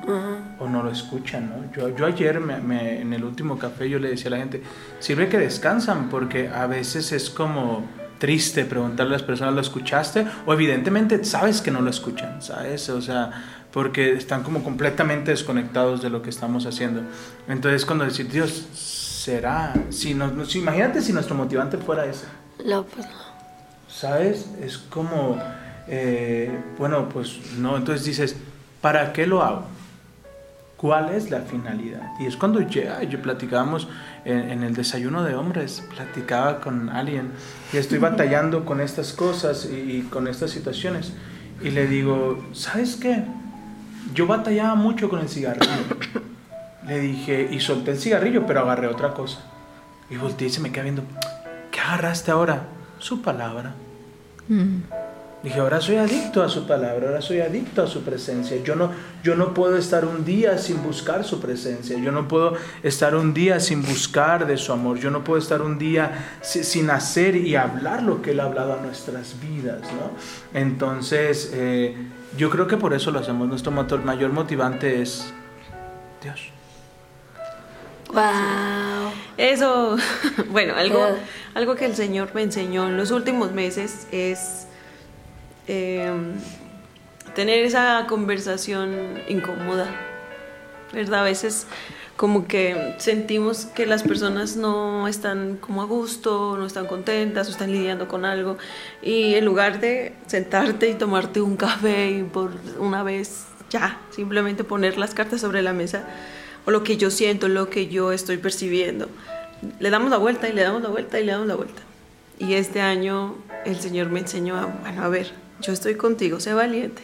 [0.59, 1.73] O no lo escuchan, ¿no?
[1.73, 4.62] Yo, yo ayer me- me- en el último café yo le decía a la gente,
[5.01, 7.85] sirve que descansan porque a veces es como
[8.18, 10.27] triste preguntarle a las personas, ¿lo escuchaste?
[10.47, 12.88] O evidentemente sabes que no lo escuchan, ¿sabes?
[12.88, 13.31] O sea,
[13.73, 17.03] porque están como completamente desconectados de lo que estamos haciendo.
[17.47, 22.25] Entonces cuando decir, Dios, será, si nos, nos- imagínate si nuestro motivante fuera ese.
[22.64, 23.12] No, pues no.
[23.88, 24.47] ¿Sabes?
[24.62, 25.38] Es como,
[25.87, 28.37] eh, bueno, pues no, entonces dices,
[28.81, 29.64] ¿para qué lo hago?
[30.79, 32.12] ¿Cuál es la finalidad?
[32.21, 33.88] Y es cuando llega, yo platicábamos
[34.25, 37.33] en, en el desayuno de hombres, platicaba con alguien
[37.73, 41.12] y estoy batallando con estas cosas y, y con estas situaciones.
[41.61, 43.25] Y le digo, ¿sabes qué?
[44.14, 45.83] Yo batallaba mucho con el cigarrillo.
[46.87, 49.41] Le dije, y solté el cigarrillo, pero agarré otra cosa.
[50.09, 51.03] Y volteé y se me queda viendo,
[51.73, 52.62] ¿qué agarraste ahora?
[53.01, 53.75] Su palabra.
[54.49, 54.77] Mm.
[55.42, 58.57] Dije, ahora soy adicto a su palabra, ahora soy adicto a su presencia.
[58.64, 58.90] Yo no,
[59.22, 61.96] yo no puedo estar un día sin buscar su presencia.
[61.96, 64.98] Yo no puedo estar un día sin buscar de su amor.
[64.98, 68.44] Yo no puedo estar un día si- sin hacer y hablar lo que Él ha
[68.44, 69.81] hablado a nuestras vidas.
[69.83, 70.59] ¿no?
[70.59, 71.96] Entonces, eh,
[72.37, 73.46] yo creo que por eso lo hacemos.
[73.48, 75.33] Nuestro motor, mayor motivante es
[76.20, 76.48] Dios.
[78.12, 79.12] Wow.
[79.37, 79.96] Eso,
[80.51, 81.07] bueno, algo,
[81.55, 84.66] algo que el Señor me enseñó en los últimos meses es
[85.68, 86.11] eh,
[87.35, 89.87] tener esa conversación incómoda,
[90.92, 91.20] ¿verdad?
[91.20, 91.66] A veces
[92.16, 97.52] como que sentimos que las personas no están como a gusto, no están contentas o
[97.52, 98.59] están lidiando con algo
[99.02, 102.50] y en lugar de sentarte y tomarte un café y por
[102.81, 106.09] una vez ya, simplemente poner las cartas sobre la mesa
[106.66, 109.09] o lo que yo siento, lo que yo estoy percibiendo,
[109.78, 111.83] le damos la vuelta y le damos la vuelta y le damos la vuelta.
[112.40, 116.55] Y este año el Señor me enseñó a, bueno, a ver, yo estoy contigo, sé
[116.55, 117.03] valiente.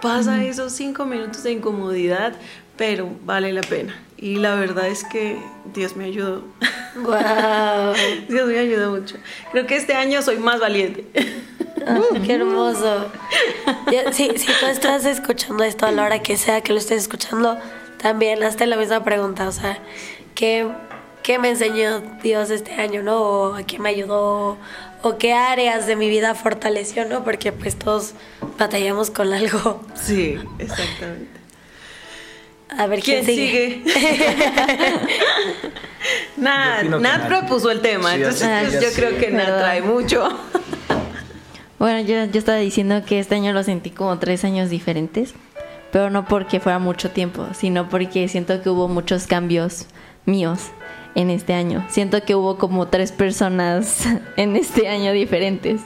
[0.00, 2.32] Pasa esos cinco minutos de incomodidad,
[2.76, 3.94] pero vale la pena.
[4.16, 5.38] Y la verdad es que
[5.74, 6.42] Dios me ayudó.
[6.96, 7.94] Wow.
[8.28, 9.16] Dios me ayudó mucho.
[9.52, 11.06] Creo que este año soy más valiente.
[12.24, 13.10] Qué hermoso.
[14.12, 17.58] Si, si tú estás escuchando esto a la hora que sea que lo estés escuchando,
[17.98, 19.48] también hazte la misma pregunta.
[19.48, 19.78] O sea,
[20.34, 20.68] ¿qué,
[21.22, 23.20] qué me enseñó Dios este año, no?
[23.20, 24.58] O a qué me ayudó,
[25.02, 27.24] o qué áreas de mi vida fortaleció, ¿no?
[27.24, 28.12] Porque pues todos
[28.58, 29.82] batallamos con algo.
[29.94, 31.40] Sí, exactamente.
[32.76, 33.82] A ver quién, ¿Quién sigue.
[33.84, 35.00] sigue?
[36.36, 39.60] Nat, propuso el tema, Sí, entonces pues, yo creo que Nat Perdón.
[39.60, 40.28] trae mucho.
[41.78, 45.34] Bueno, yo, yo estaba diciendo que este año lo sentí como tres años diferentes,
[45.90, 49.86] pero no porque fuera mucho tiempo, sino porque siento que hubo muchos cambios
[50.26, 50.68] míos
[51.14, 51.84] en este año.
[51.90, 54.04] Siento que hubo como tres personas
[54.36, 55.80] en este año diferentes.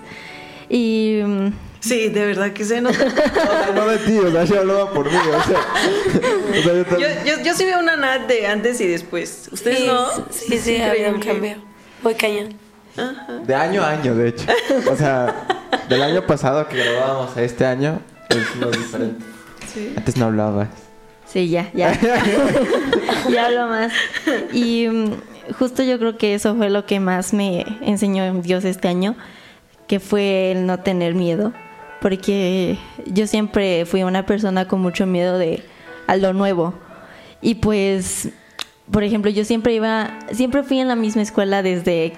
[0.69, 2.97] Y mm, Sí, de verdad que se nota.
[3.75, 5.61] No de ti, o sea, yo hablaba por mí, o sea.
[6.51, 9.49] o sea, yo Yo, también- yo, yo sí veo una Nat de antes y después.
[9.53, 10.07] ¿Ustedes Sí, no?
[10.31, 11.57] sí, sí, ha habido un cambio.
[12.03, 12.55] Muy cañón.
[13.47, 14.47] De año a año, de hecho.
[14.91, 15.47] O sea,
[15.89, 19.25] del año pasado que grabábamos a este año, es lo diferente.
[19.73, 19.93] Sí.
[19.97, 20.69] Antes no hablabas.
[21.27, 21.99] Sí, ya, ya.
[23.31, 23.93] ya hablo más.
[24.53, 25.13] Y mm,
[25.59, 29.17] justo yo creo que eso fue lo que más me enseñó Dios este año,
[29.87, 31.53] que fue el no tener miedo.
[32.01, 35.65] Porque yo siempre fui una persona con mucho miedo de
[36.07, 36.75] a lo nuevo.
[37.41, 38.29] Y pues,
[38.91, 42.13] por ejemplo, yo siempre iba, siempre fui en la misma escuela desde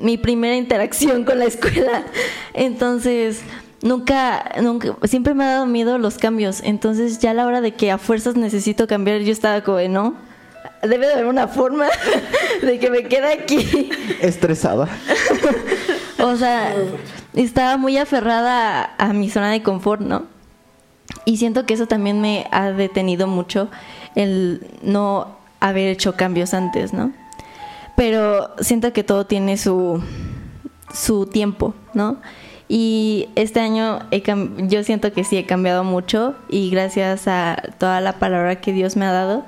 [0.00, 2.04] mi primera interacción con la escuela.
[2.54, 3.42] Entonces,
[3.84, 6.60] nunca, nunca, siempre me ha dado miedo los cambios.
[6.64, 10.16] Entonces, ya a la hora de que a fuerzas necesito cambiar, yo estaba como, no,
[10.82, 11.86] debe de haber una forma
[12.62, 13.90] de que me quede aquí.
[14.20, 14.88] Estresada.
[16.20, 16.74] O sea,
[17.34, 20.24] estaba muy aferrada a, a mi zona de confort, ¿no?
[21.26, 23.68] Y siento que eso también me ha detenido mucho
[24.14, 27.12] el no haber hecho cambios antes, ¿no?
[27.94, 30.02] Pero siento que todo tiene su,
[30.94, 32.18] su tiempo, ¿no?
[32.76, 34.20] Y este año he
[34.66, 38.96] yo siento que sí he cambiado mucho y gracias a toda la palabra que Dios
[38.96, 39.44] me ha dado.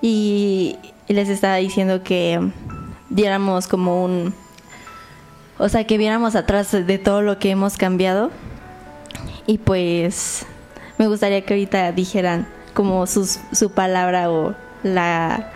[0.00, 0.76] Y
[1.08, 2.38] les estaba diciendo que
[3.10, 4.32] diéramos como un...
[5.58, 8.30] O sea, que viéramos atrás de todo lo que hemos cambiado.
[9.48, 10.46] Y pues
[10.98, 15.50] me gustaría que ahorita dijeran como sus, su palabra o la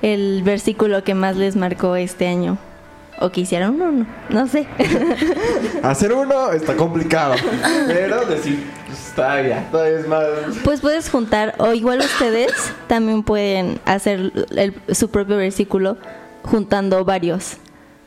[0.00, 2.56] el versículo que más les marcó este año.
[3.20, 4.66] O que hicieron uno, no sé.
[5.82, 7.34] Hacer uno está complicado.
[7.86, 9.66] Pero decir, pues, está bien.
[9.70, 10.24] Todavía es más.
[10.64, 12.52] Pues puedes juntar, o igual ustedes
[12.88, 15.96] también pueden hacer el- su propio versículo
[16.42, 17.56] juntando varios,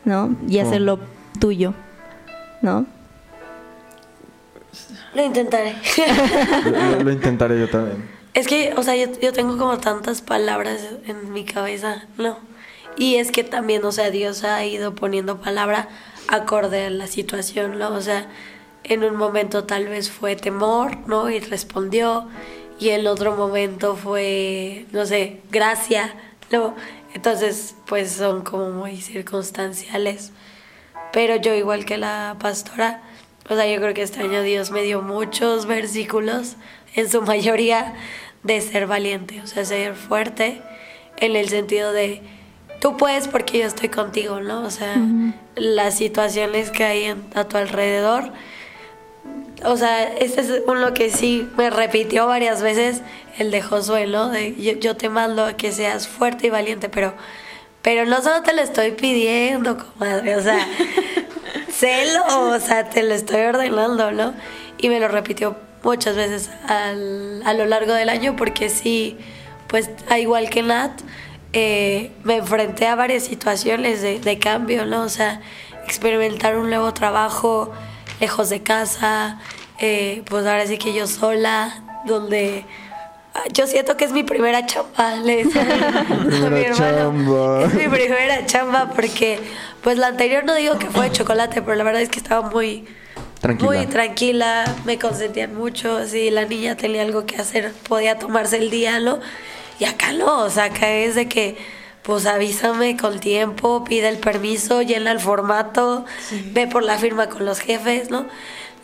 [0.03, 0.35] ¿no?
[0.47, 0.99] Y hacerlo
[1.39, 1.73] tuyo,
[2.61, 2.85] ¿no?
[5.15, 5.73] Lo intentaré.
[6.97, 8.09] Lo, lo intentaré yo también.
[8.33, 12.37] Es que, o sea, yo, yo tengo como tantas palabras en mi cabeza, ¿no?
[12.97, 15.87] Y es que también, o sea, Dios ha ido poniendo palabra
[16.27, 17.93] acorde a la situación, ¿no?
[17.93, 18.27] O sea,
[18.83, 21.29] en un momento tal vez fue temor, ¿no?
[21.29, 22.27] Y respondió.
[22.79, 26.15] Y en otro momento fue, no sé, gracia,
[26.51, 26.75] ¿no?
[27.13, 30.31] Entonces, pues son como muy circunstanciales.
[31.11, 33.01] Pero yo, igual que la pastora,
[33.49, 36.57] o sea, yo creo que este año Dios me dio muchos versículos,
[36.95, 37.95] en su mayoría,
[38.43, 40.61] de ser valiente, o sea, ser fuerte,
[41.17, 42.21] en el sentido de,
[42.79, 44.61] tú puedes porque yo estoy contigo, ¿no?
[44.63, 44.95] O sea,
[45.55, 48.31] las situaciones que hay en- a tu alrededor.
[49.65, 53.01] O sea, este es uno que sí me repitió varias veces,
[53.39, 54.29] el de Josué, ¿no?
[54.29, 57.13] De, yo, yo te mando a que seas fuerte y valiente, pero,
[57.81, 60.67] pero no solo te lo estoy pidiendo, comadre, o sea,
[61.71, 64.33] celo, o sea, te lo estoy ordenando, ¿no?
[64.77, 69.17] Y me lo repitió muchas veces al- a lo largo del año porque sí,
[69.67, 70.91] pues a igual que Nat,
[71.53, 75.03] eh, me enfrenté a varias situaciones de, de cambio, ¿no?
[75.03, 75.41] O sea,
[75.85, 77.71] experimentar un nuevo trabajo
[78.19, 79.39] lejos de casa,
[79.79, 82.65] eh, pues ahora sí que yo sola, donde
[83.35, 87.61] ah, yo siento que es mi primera chamba, le decía a mi hermano.
[87.61, 89.39] Es mi primera chamba porque,
[89.83, 92.49] pues la anterior no digo que fue de chocolate, pero la verdad es que estaba
[92.49, 92.85] muy,
[93.39, 93.71] Tranquila.
[93.71, 98.69] muy tranquila, me consentían mucho, si la niña tenía algo que hacer, podía tomarse el
[98.71, 99.19] día, ¿no?
[99.79, 101.57] Y acá no, o sea, acá es de que,
[102.03, 106.05] pues avísame con tiempo, pide el permiso, llena el formato,
[106.51, 108.27] ve por la firma con los jefes, ¿no?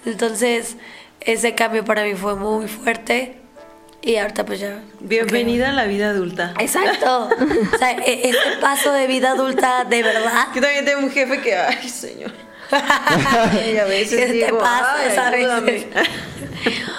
[0.06, 0.76] Entonces,
[1.22, 3.38] ese cambio para mí fue muy fuerte
[4.02, 4.82] y ahorita pues ya...
[5.00, 6.54] Bienvenida a la vida adulta.
[6.60, 7.30] Exacto.
[7.74, 10.48] O sea, e- este paso de vida adulta de verdad.
[10.54, 12.32] Yo también tengo un jefe que, ay, señor.
[13.73, 15.86] Y a veces ¿Qué te digo, pasa, ay, sabes?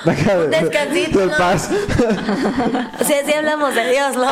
[0.05, 1.71] Un descansito, paz.
[3.01, 4.29] O sea, sí hablamos de Dios, ¿no?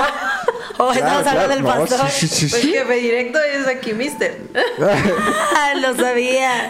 [0.79, 2.11] O estamos Claro, hablando del claro, no, pastor.
[2.11, 4.39] sí, sí, sí, Pues jefe directo es aquí, mister.
[5.57, 6.69] Ah, lo sabía.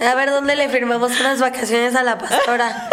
[0.00, 2.88] A ver, ¿dónde le firmamos unas vacaciones a la pastora?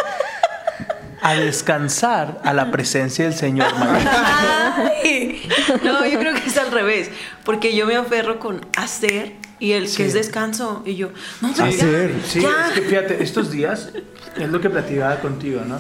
[1.22, 3.68] A descansar a la presencia del Señor.
[3.74, 5.48] Ay.
[5.84, 7.10] No, yo creo que es al revés.
[7.46, 9.98] Porque yo me aferro con hacer y el Sí.
[9.98, 10.84] que es descanso.
[10.86, 11.10] Y yo,
[11.42, 12.14] no, ya, Hacer.
[12.26, 12.68] Sí, ya.
[12.68, 13.92] es que fíjate, estos días
[14.38, 15.78] es lo que platicaba contigo, ¿no?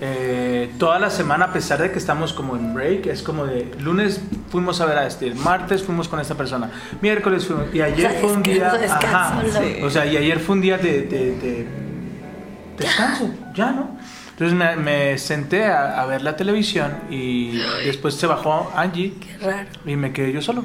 [0.00, 3.68] Eh, toda la semana, a pesar de que estamos como en break, es como de
[3.80, 6.70] lunes fuimos a ver a este, martes fuimos con esta persona,
[7.02, 9.42] miércoles fuimos, y ayer O sea, fue un día, descanso, ajá.
[9.60, 9.82] Sí.
[9.82, 11.66] o sea, y ayer fue un día de, de- de
[12.78, 13.98] descanso, ya, ¿no?
[14.30, 19.44] Entonces me, me senté a, a ver la televisión y después se bajó Angie Qué
[19.44, 19.68] raro.
[19.84, 20.62] y me quedé yo solo.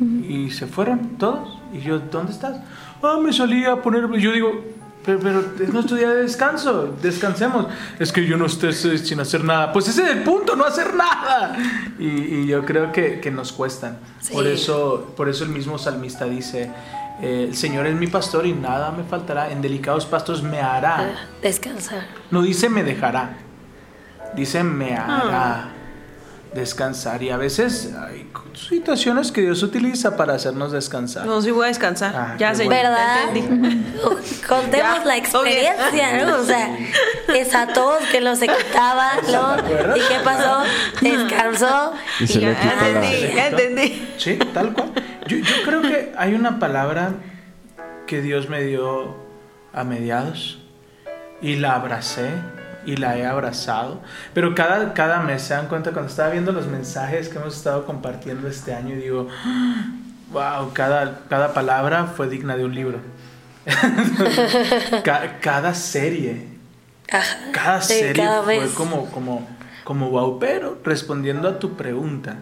[0.00, 1.58] Y se fueron todos.
[1.72, 2.56] Y yo, ¿dónde estás?
[3.02, 4.10] Ah, me salí a poner.
[4.18, 4.64] Yo digo,
[5.04, 7.66] pero, pero es nuestro día de descanso, descansemos.
[7.98, 9.72] Es que yo no esté eh, sin hacer nada.
[9.72, 11.56] Pues ese es el punto, no hacer nada.
[11.98, 13.98] Y, y yo creo que, que nos cuestan.
[14.20, 14.32] Sí.
[14.32, 16.70] Por, eso, por eso el mismo salmista dice.
[17.20, 19.50] eh, el Señor es mi pastor y nada me faltará.
[19.52, 21.14] En delicados pastos me hará.
[21.42, 22.06] Descansar.
[22.30, 23.36] No dice me dejará.
[24.34, 25.68] Dice me hará
[26.54, 27.22] descansar.
[27.22, 31.26] Y a veces hay situaciones que Dios utiliza para hacernos descansar.
[31.26, 32.14] No, sí voy a descansar.
[32.14, 32.70] Ah, ya, bueno.
[32.70, 33.36] ya ¿Verdad?
[33.36, 33.84] entendí.
[34.48, 36.36] Contemos Ya, la experiencia, ¿no?
[36.40, 36.76] O sea,
[37.28, 39.56] desató que lo se quitaba, ¿no?
[39.96, 40.62] ¿Y qué pasó?
[41.00, 41.92] Descansó.
[42.20, 42.88] Y se ya le quita la...
[42.88, 44.08] entendí, ya entendí.
[44.18, 44.92] Sí, tal cual.
[45.26, 47.14] Yo, yo creo que hay una palabra
[48.06, 49.16] que Dios me dio
[49.72, 50.58] a mediados
[51.40, 52.30] y la abracé
[52.86, 54.00] y la he abrazado.
[54.34, 57.84] Pero cada, cada mes se dan cuenta cuando estaba viendo los mensajes que hemos estado
[57.86, 59.28] compartiendo este año digo,
[60.32, 62.98] wow, cada, cada palabra fue digna de un libro.
[65.04, 66.48] Ca- cada serie
[67.10, 67.36] Ajá.
[67.52, 68.70] cada Sí, serie cada fue vez.
[68.72, 69.46] como, como,
[69.84, 70.38] como wow.
[70.38, 72.36] Pero respondiendo a tu pregunta,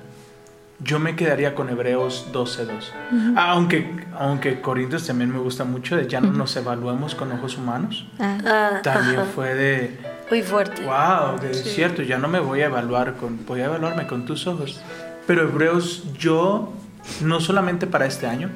[0.79, 3.37] yo me quedaría con Hebreos 12.2.
[3.37, 8.07] Aunque, aunque Corintios también me gusta mucho, de ya no nos evaluemos con ojos humanos.
[8.19, 9.29] Ah, Ah, También ajá.
[9.35, 9.99] fue de,
[10.31, 10.85] Muy fuerte.
[10.85, 14.47] wow, de cierto, ya no me voy a evaluar con, voy a evaluarme con tus
[14.47, 14.81] ojos.
[15.27, 16.73] Pero Hebreos, yo,
[17.21, 18.51] no solamente para este año,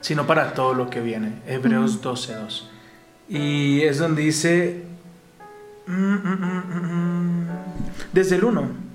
[0.00, 1.34] sino para todo lo que viene.
[1.46, 2.64] Hebreos 12.2.
[3.28, 4.84] Y es donde dice,
[5.86, 7.48] mm, mm, mm, mm,
[8.12, 8.86] desde el 1.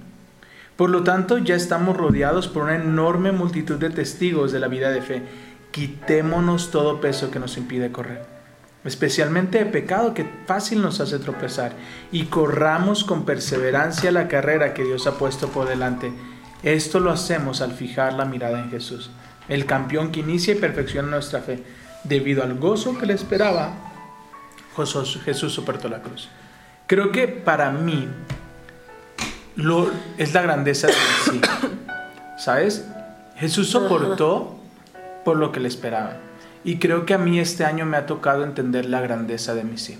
[0.75, 4.89] Por lo tanto, ya estamos rodeados por una enorme multitud de testigos de la vida
[4.89, 5.21] de fe.
[5.71, 8.25] Quitémonos todo peso que nos impide correr,
[8.83, 11.73] especialmente de pecado que fácil nos hace tropezar,
[12.11, 16.11] y corramos con perseverancia la carrera que Dios ha puesto por delante.
[16.63, 19.11] Esto lo hacemos al fijar la mirada en Jesús,
[19.49, 21.63] el campeón que inicia y perfecciona nuestra fe.
[22.03, 23.73] Debido al gozo que le esperaba,
[24.75, 26.29] Jesús, soportó la cruz.
[26.87, 28.07] Creo que para mí
[29.55, 31.41] lo, es la grandeza de sí.
[32.37, 32.87] ¿Sabes?
[33.37, 34.59] Jesús soportó
[35.23, 36.17] por lo que le esperaba.
[36.63, 39.77] Y creo que a mí este año me ha tocado entender la grandeza de mi
[39.77, 39.97] sí.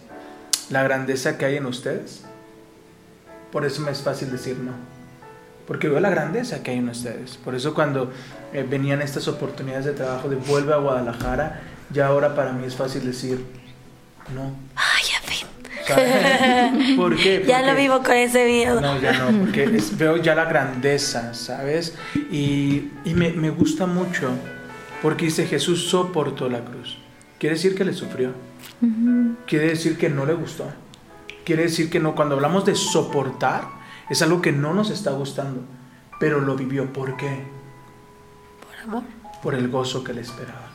[0.70, 2.24] La grandeza que hay en ustedes.
[3.52, 4.72] Por eso me es fácil decir no.
[5.68, 7.38] Porque veo la grandeza que hay en ustedes.
[7.38, 8.12] Por eso cuando
[8.54, 12.76] eh, venían estas oportunidades de trabajo de vuelve a Guadalajara, ya ahora para mí es
[12.76, 13.44] fácil decir
[14.36, 14.54] no.
[14.76, 15.48] Ay, ya fin.
[15.88, 16.96] ¿Sabes?
[16.98, 17.44] ¿Por qué?
[17.48, 18.80] Ya Porque- vivo con ese miedo.
[18.82, 21.96] no, ya no, porque es- veo ya la grandeza, ¿sabes?
[22.32, 24.32] Y, y me, me gusta mucho
[25.02, 26.98] porque dice Jesús soportó la cruz.
[27.40, 28.34] Quiere decir que le sufrió.
[29.48, 30.72] Quiere decir que no le gustó.
[31.44, 33.64] Quiere decir que no, cuando hablamos de soportar,
[34.10, 35.62] es algo que no nos está gustando,
[36.20, 36.92] pero lo vivió.
[36.94, 37.44] ¿Por qué?
[38.66, 39.04] Por amor.
[39.42, 40.72] por el gozo que le esperaba.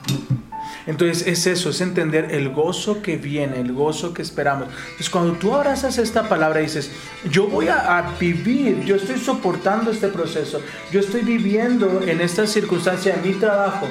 [0.86, 4.68] Entonces es eso, es entender el gozo que viene, el gozo que esperamos.
[4.68, 6.90] Entonces cuando tú abrazas esta palabra y dices,
[7.30, 10.60] yo voy a, a vivir, yo estoy soportando este proceso,
[10.92, 13.86] yo estoy viviendo en esta circunstancia de mi trabajo,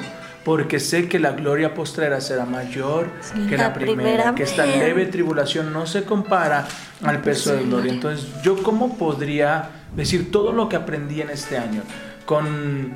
[0.46, 3.08] porque sé que la gloria postrera será mayor
[3.48, 6.68] que la, la primera, primera, que esta leve tribulación no se compara
[7.02, 7.92] al peso de gloria.
[7.92, 11.82] Entonces, ¿yo cómo podría decir todo lo que aprendí en este año?
[12.26, 12.92] Con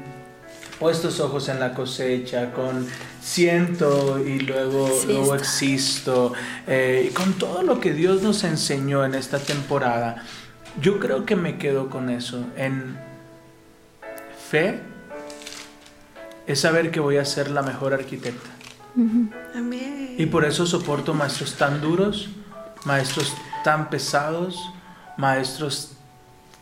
[0.78, 2.86] puestos ojos en la cosecha, con
[3.20, 5.12] siento y luego, Existo.
[5.12, 6.32] luego existo,
[6.68, 10.22] eh, y con todo lo que Dios nos enseñó en esta temporada,
[10.80, 12.96] yo creo que me quedo con eso, en
[14.48, 14.89] fe
[16.52, 18.50] es saber que voy a ser la mejor arquitecta.
[19.54, 20.16] Amén.
[20.18, 22.28] Y por eso soporto maestros tan duros,
[22.84, 23.32] maestros
[23.62, 24.58] tan pesados,
[25.16, 25.92] maestros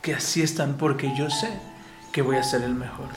[0.03, 1.49] que así están, porque yo sé
[2.13, 3.09] que voy a ser el mejor.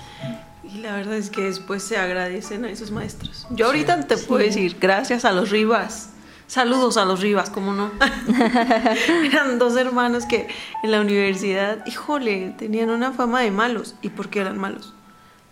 [0.63, 3.47] Y la verdad es que después se agradecen a esos maestros.
[3.49, 6.10] Yo ahorita te puedo decir, gracias a los Rivas.
[6.47, 7.91] Saludos a los Rivas, ¿cómo no?
[9.25, 10.47] eran dos hermanos que
[10.84, 13.95] en la universidad, híjole, tenían una fama de malos.
[14.01, 14.93] ¿Y por qué eran malos?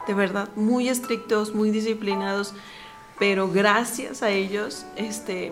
[0.10, 2.56] De verdad, muy estrictos, muy disciplinados.
[3.20, 5.52] Pero gracias a ellos, este,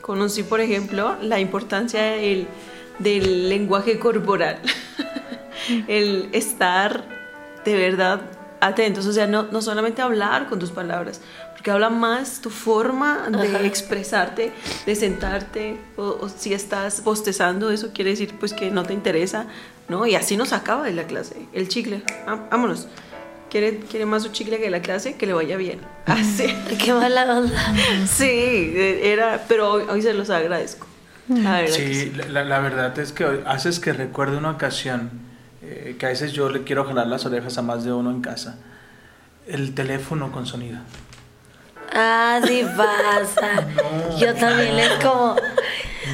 [0.00, 2.48] conocí, por ejemplo, la importancia del,
[2.98, 4.58] del lenguaje corporal.
[5.86, 7.04] el estar
[7.64, 8.22] de verdad
[8.60, 11.20] atentos, o sea, no, no solamente hablar con tus palabras,
[11.52, 14.52] porque habla más tu forma de expresarte,
[14.86, 19.46] de sentarte, o, o si estás bostezando, eso quiere decir pues que no te interesa,
[19.88, 20.04] ¿no?
[20.04, 22.02] Y así nos acaba de la clase, el chicle,
[22.50, 22.88] vámonos.
[23.52, 25.16] ¿Quiere, quiere más su chicle que la clase?
[25.16, 25.80] Que le vaya bien.
[26.06, 26.46] Así.
[26.82, 27.74] Qué mala onda.
[28.06, 30.86] Sí, eh, era, pero hoy, hoy se los agradezco.
[31.28, 35.10] La verdad que Sí, la, la- verdad es que haces que recuerde una ocasión
[35.62, 38.22] eh, que a veces yo le quiero jalar las orejas a más de uno en
[38.22, 38.56] casa.
[39.46, 40.78] El teléfono con sonido.
[41.94, 43.66] Ah, sí pasa.
[43.76, 45.36] No, Yo también es como,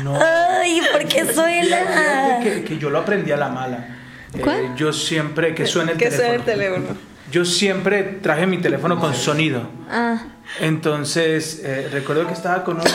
[0.03, 0.19] No.
[0.21, 2.41] ay, ¿por qué suena?
[2.43, 3.97] que, que yo lo aprendí a la mala.
[4.35, 4.75] Eh, ¿Cuál?
[4.77, 6.27] yo siempre que suene el que teléfono.
[6.29, 7.08] suene el teléfono.
[7.31, 9.63] Yo siempre traje mi teléfono con sonido.
[9.91, 10.19] Ah,
[10.61, 12.87] Entonces, eh, recuerdo que estaba con un,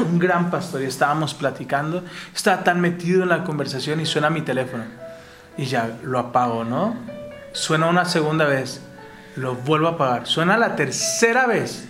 [0.06, 2.04] un gran pastor y estábamos platicando.
[2.34, 4.84] Estaba tan metido en la conversación y suena mi teléfono.
[5.56, 6.94] Y ya lo apago, ¿no?
[7.52, 8.80] Suena una segunda vez.
[9.36, 10.26] Lo vuelvo a apagar.
[10.26, 11.88] Suena la tercera vez.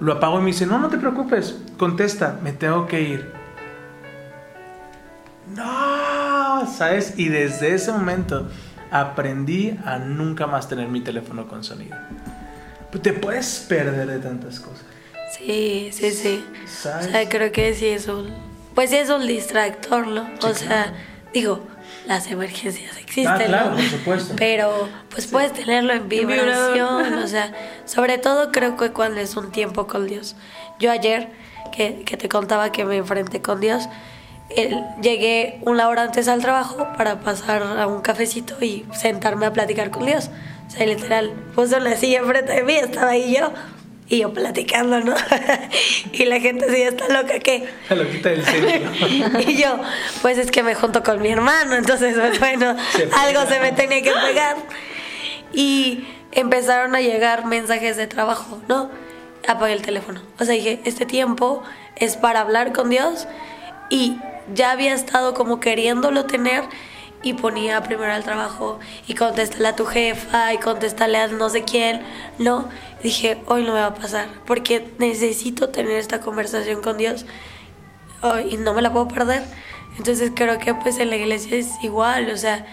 [0.00, 1.56] Lo apago y me dice, no, no te preocupes.
[1.76, 3.32] Contesta, me tengo que ir.
[5.54, 7.14] No, ¿sabes?
[7.16, 8.48] Y desde ese momento
[8.90, 11.96] aprendí a nunca más tener mi teléfono con sonido.
[12.90, 14.84] Pues te puedes perder de tantas cosas.
[15.36, 16.44] Sí, sí, sí.
[16.64, 17.06] O ¿Sabes?
[17.10, 18.32] sea, creo que sí es un...
[18.74, 20.26] Pues sí es un distractor, ¿no?
[20.42, 20.94] O sea,
[21.34, 21.60] digo,
[22.06, 23.76] las emergencias existen, Ah, claro, ¿no?
[23.76, 24.34] por supuesto.
[24.38, 27.52] Pero pues puedes tenerlo en vibración, o sea,
[27.84, 30.36] sobre todo creo que cuando es un tiempo con Dios.
[30.78, 31.28] Yo ayer,
[31.76, 33.88] que, que te contaba que me enfrenté con Dios,
[34.56, 39.52] el- llegué una hora antes al trabajo para pasar a un cafecito y sentarme a
[39.52, 40.30] platicar con Dios.
[40.66, 43.52] O sea, literal, puso una silla enfrente de mí, estaba ahí yo,
[44.10, 45.14] y yo platicando, ¿no?
[46.12, 47.68] y la gente así está loca que...
[47.88, 49.40] Se lo quita del centro.
[49.40, 49.78] y yo,
[50.22, 53.72] pues es que me junto con mi hermano, entonces, pues, bueno, Se algo se me
[53.72, 54.56] tenía que pegar.
[55.52, 58.90] Y empezaron a llegar mensajes de trabajo, ¿no?
[59.46, 60.20] Apagué el teléfono.
[60.38, 61.62] O sea, dije, este tiempo
[61.96, 63.26] es para hablar con Dios
[63.90, 64.18] y
[64.54, 66.64] ya había estado como queriéndolo tener
[67.22, 71.64] y ponía primero al trabajo y contéstale a tu jefa y contéstale a no sé
[71.64, 72.02] quién,
[72.38, 72.68] ¿no?
[73.02, 77.26] Dije, hoy no me va a pasar porque necesito tener esta conversación con Dios
[78.22, 79.42] oh, y no me la puedo perder.
[79.96, 82.66] Entonces creo que pues en la iglesia es igual, o sea,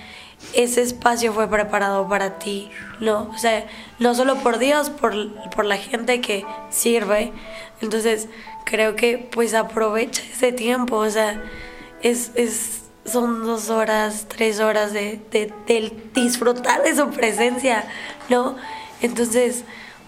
[0.54, 2.70] ese espacio fue preparado para ti,
[3.00, 3.30] ¿no?
[3.34, 3.66] O sea,
[4.00, 5.14] no solo por Dios, por,
[5.50, 7.34] por la gente que sirve.
[7.82, 8.30] Entonces
[8.66, 11.42] creo que pues aprovecha ese tiempo, o sea,
[12.02, 17.86] es, es, son dos horas, tres horas de, de, de disfrutar de su presencia,
[18.30, 18.56] ¿no?
[19.02, 19.64] Entonces,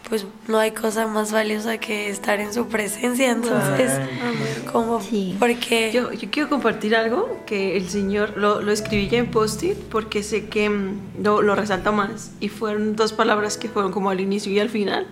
[0.10, 3.91] pues no hay cosa más valiosa que estar en su presencia, entonces,
[4.72, 5.36] como, Sí.
[5.38, 5.91] porque...
[5.91, 10.24] Yo, yo quiero compartir algo que el Señor lo, lo escribí ya en post-it porque
[10.24, 14.22] sé que mm, lo, lo resalta más y fueron dos palabras que fueron como al
[14.22, 15.08] inicio y al final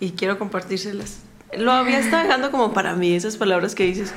[0.00, 1.20] y quiero compartírselas.
[1.56, 4.12] Lo había estado dejando como para mí, esas palabras que dices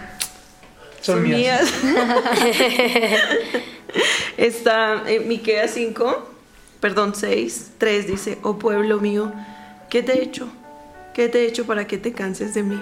[1.02, 1.72] Son mías.
[4.38, 6.30] Está en Miqueas 5,
[6.80, 9.32] perdón, 6, 3 dice, oh pueblo mío,
[9.90, 10.48] ¿qué te he hecho?
[11.14, 12.80] ¿Qué te he hecho para que te canses de mí?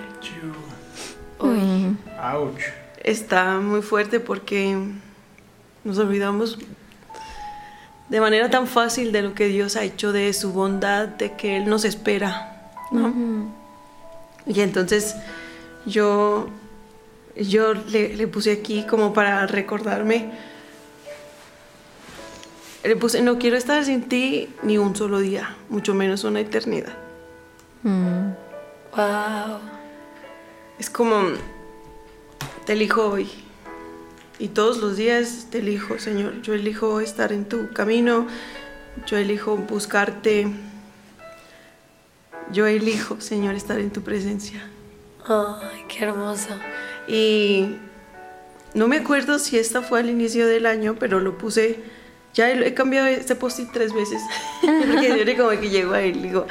[1.39, 1.97] mm,
[2.35, 2.61] Ouch.
[3.03, 4.77] está muy fuerte porque
[5.83, 6.57] nos olvidamos
[8.09, 11.57] de manera tan fácil de lo que Dios ha hecho, de su bondad, de que
[11.57, 13.13] Él nos espera, ¿no?
[14.47, 15.15] Y entonces
[15.85, 16.47] yo,
[17.35, 20.31] yo le, le puse aquí como para recordarme,
[22.83, 26.93] le puse, no quiero estar sin ti ni un solo día, mucho menos una eternidad.
[27.83, 28.29] mm,
[28.95, 29.59] Wow.
[30.79, 31.23] Es como,
[32.65, 33.29] te elijo hoy.
[34.39, 36.41] Y todos los días te elijo, Señor.
[36.41, 38.27] Yo elijo estar en tu camino.
[39.07, 40.47] Yo elijo buscarte.
[42.51, 44.61] Yo elijo, Señor, estar en tu presencia.
[45.27, 46.49] Ay, qué hermoso.
[47.07, 47.75] Y
[48.73, 51.79] no me acuerdo si esta fue al inicio del año, pero lo puse.
[52.33, 54.21] Ya he cambiado este post-it tres veces.
[54.61, 56.21] Porque yo como que llego a él.
[56.21, 56.45] Digo,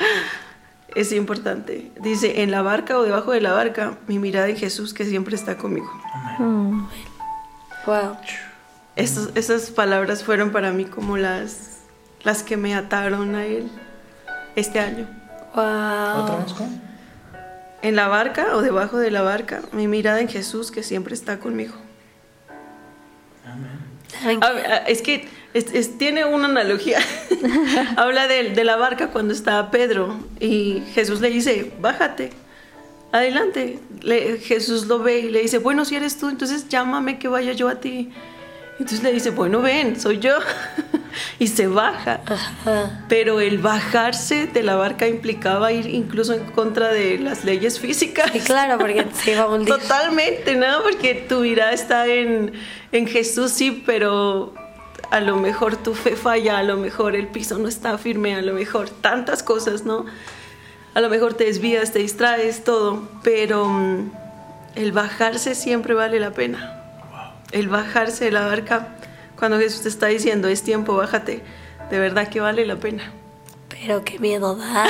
[0.94, 1.90] es importante.
[2.00, 5.36] Dice: En la barca o debajo de la barca, mi mirada en Jesús que siempre
[5.36, 5.90] está conmigo.
[6.38, 6.86] mm.
[7.86, 8.16] Wow.
[8.96, 11.78] Estos- esas palabras fueron para mí como las,
[12.24, 13.70] las que me ataron a él
[14.56, 15.06] este año.
[15.56, 16.22] Wow.
[16.22, 16.80] ¿Otra vez con?
[17.82, 21.38] En la barca o debajo de la barca, mi mirada en Jesús que siempre está
[21.38, 21.74] conmigo.
[24.20, 24.54] ¿Saben A qué?
[24.54, 26.98] ver, a- es que es- es- tiene una analogía.
[27.96, 32.30] Habla de, de la barca cuando está Pedro y Jesús le dice, bájate,
[33.12, 33.78] adelante.
[34.02, 37.52] Le- Jesús lo ve y le dice, bueno, si eres tú, entonces llámame que vaya
[37.52, 38.12] yo a ti.
[38.78, 40.38] Entonces le dice, bueno, ven, soy yo.
[41.38, 42.20] y se baja.
[43.08, 48.30] Pero el bajarse de la barca implicaba ir incluso en contra de las leyes físicas.
[48.32, 49.74] Sí, claro, porque se iba a hundir.
[49.74, 50.82] Totalmente, ¿no?
[50.82, 52.52] Porque tu mirada está en,
[52.92, 54.54] en Jesús, sí, pero
[55.10, 58.42] a lo mejor tu fe falla, a lo mejor el piso no está firme, a
[58.42, 60.04] lo mejor tantas cosas, ¿no?
[60.94, 64.10] A lo mejor te desvías, te distraes, todo, pero mm,
[64.76, 66.85] el bajarse siempre vale la pena.
[67.52, 68.88] El bajarse de la barca,
[69.38, 71.42] cuando Jesús te está diciendo, es tiempo, bájate,
[71.90, 73.12] de verdad que vale la pena.
[73.68, 74.86] Pero qué miedo da.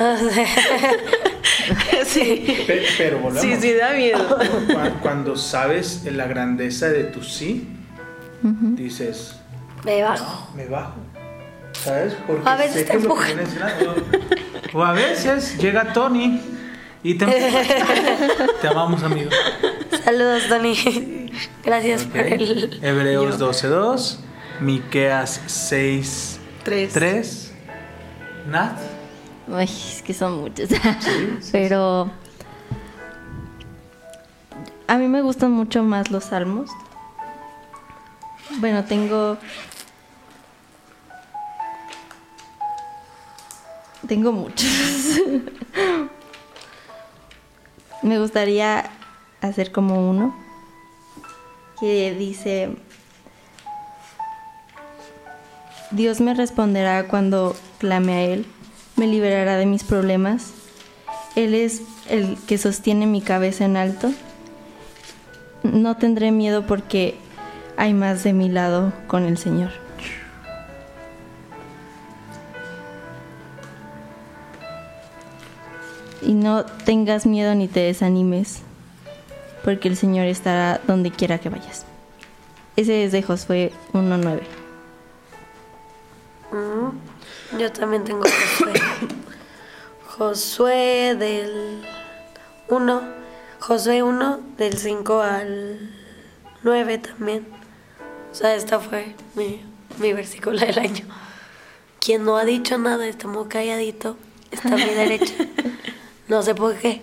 [0.00, 0.16] O
[2.04, 3.42] sí, Pe- Pero volvemos.
[3.42, 4.36] sí, sí, da miedo.
[4.38, 7.68] Cu- Cuando sabes la grandeza de tu sí,
[8.42, 9.36] dices,
[9.84, 10.50] me bajo.
[10.56, 10.94] me bajo.
[11.84, 12.14] ¿Sabes?
[12.26, 16.40] Porque A veces sé te que lo O, o a veces llega Tony
[17.02, 17.26] y te.
[18.60, 19.30] Te amamos, amigo.
[20.04, 21.30] Saludos, Tony.
[21.64, 22.08] Gracias Ok.
[22.12, 22.78] por el.
[22.82, 24.18] Hebreos 12.2,
[24.60, 25.40] Miqueas
[26.64, 26.88] 6.3.
[26.92, 27.52] Tres.
[28.48, 28.78] Nat.
[29.52, 30.68] Ay, es que son muchos.
[31.50, 32.10] Pero
[34.86, 36.70] a mí me gustan mucho más los salmos.
[38.58, 39.38] Bueno, tengo
[44.06, 44.68] tengo muchos.
[48.02, 48.90] Me gustaría
[49.40, 50.34] hacer como uno
[51.80, 52.76] que dice
[55.92, 58.46] Dios me responderá cuando clame a Él,
[58.96, 60.52] me liberará de mis problemas.
[61.36, 64.10] Él es el que sostiene mi cabeza en alto.
[65.62, 67.16] No tendré miedo porque
[67.76, 69.81] hay más de mi lado con el Señor.
[76.22, 78.60] Y no tengas miedo ni te desanimes,
[79.64, 81.84] porque el Señor estará donde quiera que vayas.
[82.76, 84.40] Ese es de Josué 1.9.
[86.52, 88.72] Mm, Yo también tengo Josué.
[90.18, 91.82] Josué del
[92.68, 93.02] 1.
[93.60, 95.90] Josué 1 del 5 al
[96.62, 97.46] 9 también.
[98.30, 99.62] O sea, esta fue mi,
[99.98, 101.04] mi versículo del año.
[102.00, 104.16] Quien no ha dicho nada está muy calladito.
[104.50, 105.34] Está a mi derecha.
[106.32, 107.02] No sé por qué.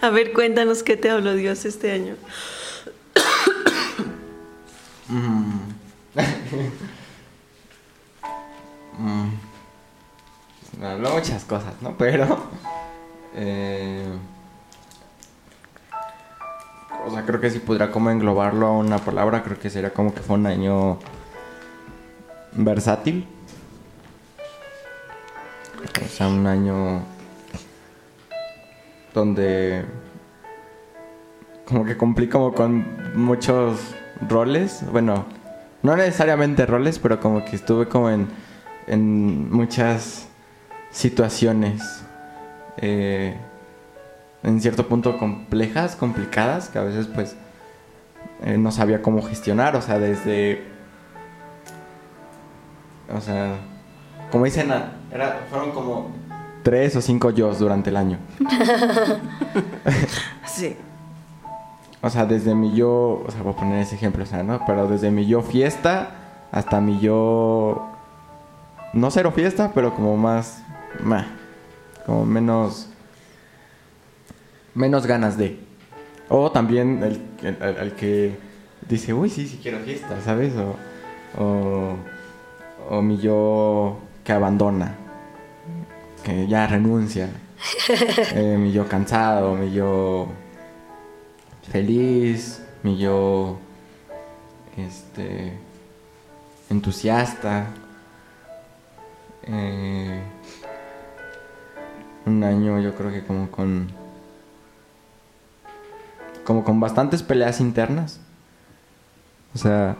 [0.00, 2.14] A ver, cuéntanos qué te habló Dios este año.
[10.78, 11.98] Me habló muchas cosas, ¿no?
[11.98, 12.38] Pero.
[13.34, 14.06] eh,
[17.04, 20.14] o sea, creo que si pudiera como englobarlo a una palabra, creo que sería como
[20.14, 21.00] que fue un año
[22.52, 23.26] versátil.
[26.00, 27.15] O sea, un año
[29.16, 29.82] donde
[31.64, 33.94] como que cumplí como con muchos
[34.28, 34.84] roles.
[34.92, 35.24] Bueno,
[35.82, 38.28] no necesariamente roles, pero como que estuve como en,
[38.86, 40.28] en muchas
[40.90, 42.04] situaciones
[42.76, 43.36] eh,
[44.42, 47.36] en cierto punto complejas, complicadas, que a veces pues
[48.44, 50.62] eh, no sabía cómo gestionar, o sea, desde...
[53.14, 53.54] O sea,
[54.30, 54.70] como dicen,
[55.10, 56.25] era, fueron como
[56.66, 58.18] tres o cinco yo durante el año.
[60.46, 60.76] Sí.
[62.02, 64.60] O sea, desde mi yo, o sea, voy a poner ese ejemplo, o sea, ¿no?
[64.66, 66.10] Pero desde mi yo fiesta
[66.50, 67.88] hasta mi yo,
[68.92, 70.62] no cero fiesta, pero como más,
[71.04, 71.24] meh,
[72.06, 72.88] como menos,
[74.74, 75.58] menos ganas de.
[76.28, 78.36] O también el, el- el- el que
[78.88, 80.52] dice, uy, sí, sí quiero fiesta, ¿sabes?
[80.56, 81.94] O, o,
[82.90, 84.94] o mi yo que abandona,
[86.26, 87.30] que ya renuncia.
[88.34, 90.28] Eh, mi yo cansado, mi yo
[91.70, 93.58] feliz, mi yo
[94.76, 95.52] este
[96.68, 97.68] entusiasta.
[99.44, 100.20] Eh,
[102.26, 103.88] un año yo creo que como con
[106.44, 108.20] como con bastantes peleas internas.
[109.54, 109.96] O sea,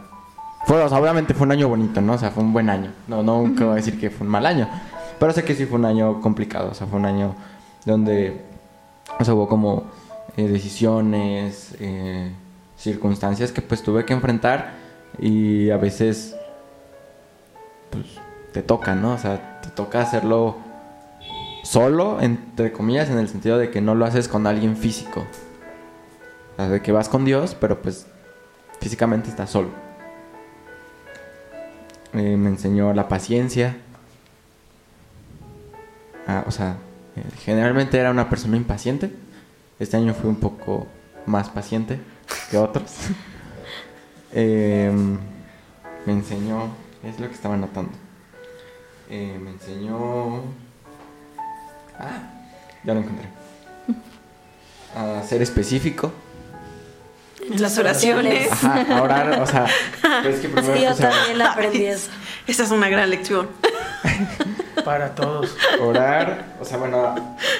[0.65, 2.13] fue, o sea, obviamente fue un año bonito, ¿no?
[2.13, 2.91] O sea, fue un buen año.
[3.07, 4.69] No, no voy a decir que fue un mal año.
[5.19, 6.71] Pero sé que sí fue un año complicado.
[6.71, 7.35] O sea, fue un año
[7.85, 8.41] donde
[9.19, 9.85] o hubo como
[10.35, 12.31] eh, decisiones, eh,
[12.77, 14.73] circunstancias que pues tuve que enfrentar
[15.17, 16.35] y a veces
[17.89, 18.05] pues
[18.51, 19.13] te toca, ¿no?
[19.13, 20.57] O sea, te toca hacerlo
[21.63, 25.25] solo, entre comillas, en el sentido de que no lo haces con alguien físico.
[26.53, 28.07] O sea, de que vas con Dios, pero pues
[28.79, 29.69] físicamente estás solo.
[32.13, 33.77] Eh, me enseñó la paciencia.
[36.27, 36.75] Ah, o sea,
[37.15, 39.09] eh, generalmente era una persona impaciente.
[39.79, 40.87] Este año fui un poco
[41.25, 41.99] más paciente
[42.51, 42.91] que otros.
[44.33, 44.91] Eh,
[46.05, 46.69] me enseñó,
[47.01, 47.91] es lo que estaba notando.
[49.09, 50.41] Eh, me enseñó.
[51.97, 52.33] Ah,
[52.83, 53.29] ya lo encontré.
[54.95, 56.11] A ser específico.
[57.49, 58.51] En las oraciones.
[58.51, 59.65] Ajá, a orar, o sea,
[60.01, 62.09] pero es que primero Sí, yo también aprendí eso.
[62.47, 63.49] Esa es una gran lección.
[64.85, 65.55] Para todos.
[65.81, 67.15] Orar, o sea, bueno,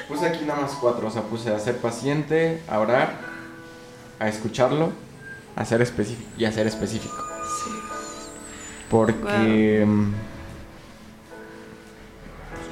[0.08, 3.10] puse aquí nada más cuatro, o sea, puse a ser paciente, a orar,
[4.20, 4.92] a escucharlo,
[5.56, 7.16] a ser específico y a ser específico.
[8.90, 10.14] Porque, mm,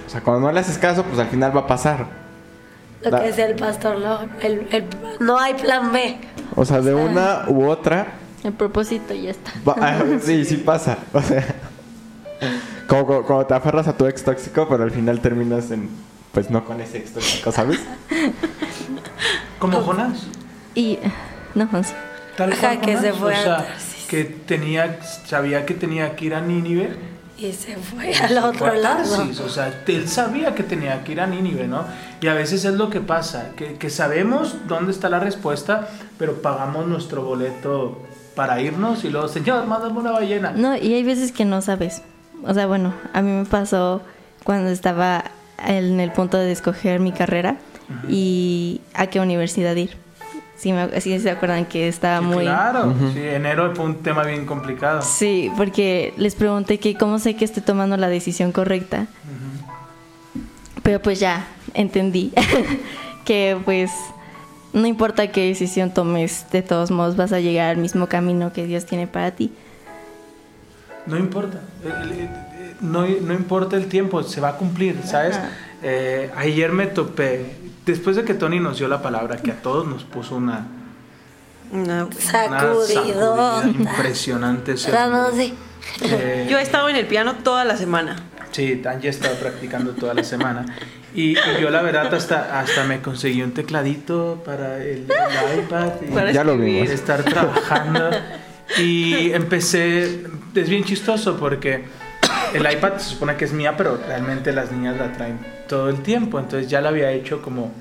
[0.06, 2.06] o sea, cuando no le haces caso, pues al final va a pasar.
[3.02, 4.86] Lo Da- que decía el pastor, no, el, el-
[5.20, 6.18] no hay plan B.
[6.56, 8.08] O sea, de una u otra,
[8.44, 9.52] El propósito ya está.
[9.68, 10.98] va- ah, sí, sí pasa.
[11.12, 11.44] O sea,
[12.88, 15.90] Como, como- como te aferras a tu ex tóxico, pero al final terminas en.
[16.32, 17.80] Pues no con ese ex tóxico, ¿sabes?
[19.60, 20.24] Como Jonás.
[20.76, 21.00] Y.
[21.56, 21.94] No, sí.
[22.38, 23.68] Tal Ajá, cual que Jonás, se fue o a sea,
[24.10, 26.96] que tenía, sabía que tenía que ir a Nínive.
[27.38, 28.98] Y se fue y al se otro fue lado.
[29.18, 31.84] Tarsis, O sea, él sabía que tenía que ir a Nínive, ¿no?
[32.22, 36.42] Y a veces es lo que pasa, que, que sabemos dónde está la respuesta, pero
[36.42, 38.02] pagamos nuestro boleto
[38.36, 40.52] para irnos y luego, señor, mándame una ballena.
[40.52, 42.02] No, y hay veces que no sabes.
[42.44, 44.02] O sea, bueno, a mí me pasó
[44.44, 45.26] cuando estaba
[45.66, 47.58] en el punto de escoger mi carrera
[48.10, 49.98] y a qué universidad ir.
[50.58, 52.46] Sí, me, sí se acuerdan que estaba Sí, muy...
[52.46, 55.02] Claro, sí, enero fue un tema bien complicado.
[55.02, 59.08] Sí, porque les pregunté que cómo sé que estoy tomando la decisión correcta.
[60.82, 62.32] Pero pues ya entendí
[63.26, 63.92] que pues
[64.72, 68.66] no importa qué decisión tomes, de todos modos vas a llegar al mismo camino que
[68.66, 69.52] Dios tiene para ti.
[71.08, 72.30] No importa, el- el-
[72.82, 75.38] no, no importa el tiempo, se va a cumplir, ¿sabes?
[75.84, 79.86] Eh, ayer me topé, después de que Tony nos dio la palabra, que a todos
[79.88, 80.68] nos puso una,
[81.72, 82.88] una Sacudidón.
[82.88, 84.76] sacudida impresionante.
[86.02, 88.16] Eh, Yo he estado en el piano toda la semana.
[88.52, 90.66] Sí, Tanya estaba practicando toda la semana.
[91.14, 95.90] Y, y yo la verdad hasta, hasta me conseguí un tecladito para el, el iPad
[96.02, 96.44] y Para Ya
[96.94, 98.10] estar trabajando.
[98.80, 100.24] Y empecé,
[100.62, 101.86] es bien chistoso porque
[102.54, 106.02] el iPad se supone que es mía, pero realmente las niñas la traen todo el
[106.02, 106.40] tiempo.
[106.40, 107.72] Entonces ya la había hecho como,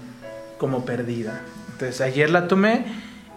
[0.59, 1.41] como perdida.
[1.73, 2.85] Entonces ayer la tomé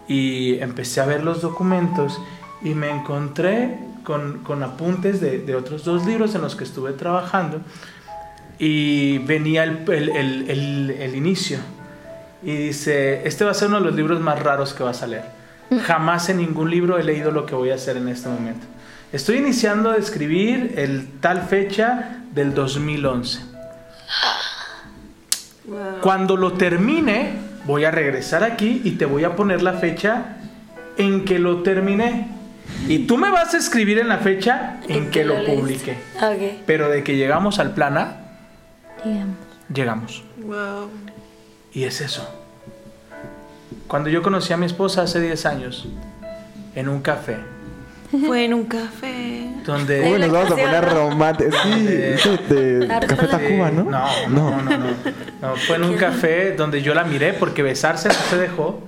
[0.07, 2.19] y empecé a ver los documentos
[2.63, 6.93] y me encontré con, con apuntes de, de otros dos libros en los que estuve
[6.93, 7.61] trabajando
[8.59, 11.59] y venía el, el- el- el- el inicio
[12.43, 15.07] y dice, este va a ser uno de los libros más raros que vas a
[15.07, 15.25] leer.
[15.85, 18.65] Jamás en ningún libro he leído lo que voy a hacer en este momento.
[19.13, 23.39] Estoy iniciando a escribir el tal fecha del 2011.
[26.01, 27.33] Cuando lo termine,
[27.65, 30.37] voy a regresar aquí y te voy a poner la fecha
[30.97, 32.27] en que lo terminé.
[32.89, 35.97] Y tú me vas a escribir en la fecha en que lo publiqué.
[36.65, 38.17] Pero de que llegamos al plan A,
[39.73, 40.23] llegamos.
[40.37, 40.89] Wow.
[41.73, 42.29] Y es eso.
[43.87, 45.87] Cuando yo conocí a mi esposa hace 10 años,
[46.75, 47.37] en un café,
[48.09, 49.49] Fue en un café.
[49.65, 50.01] donde...
[50.13, 51.55] Uy, nos vamos a poner románticos.
[51.63, 53.83] Sí, de Arturo Café de- Tacuba, ¿no?
[53.83, 54.77] No, no, no,
[55.41, 58.81] no, fue en un café donde yo la miré porque besarse no se dejó.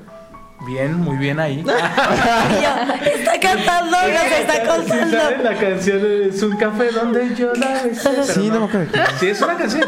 [0.65, 1.63] Bien, muy bien ahí.
[3.05, 5.17] Está cantando, nos está contando.
[5.43, 8.24] La canción es un café donde yo la besé.
[8.24, 8.88] Sí, no me.
[9.20, 9.84] Sí, es una canción.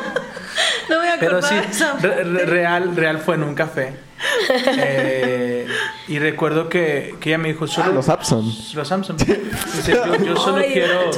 [0.89, 1.55] No voy a Pero sí,
[2.01, 3.93] re- re- real, real fue en un café.
[4.77, 5.67] Eh,
[6.07, 7.91] y recuerdo que, que ella me dijo, solo...
[7.91, 8.45] Ah, los Samsung.
[8.73, 9.17] Los Samsung.
[9.17, 11.09] Dice, yo, yo solo Ay, quiero...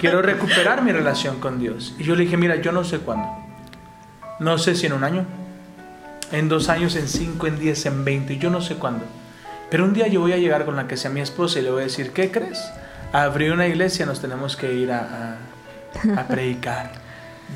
[0.00, 1.94] Quiero recuperar mi relación con Dios.
[1.98, 3.28] Y yo le dije, mira, yo no sé cuándo.
[4.38, 5.24] No sé si en un año,
[6.32, 9.04] en dos años, en cinco, en diez, en veinte, yo no sé cuándo.
[9.70, 11.70] Pero un día yo voy a llegar con la que sea mi esposa y le
[11.70, 12.62] voy a decir, ¿qué crees?
[13.12, 15.36] Abrí una iglesia, nos tenemos que ir a,
[16.16, 16.92] a, a predicar.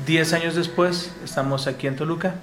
[0.05, 2.35] Diez años después, estamos aquí en Toluca,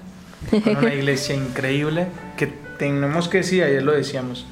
[0.49, 2.47] con una iglesia increíble, que
[2.77, 4.45] tenemos que decir, ayer lo decíamos,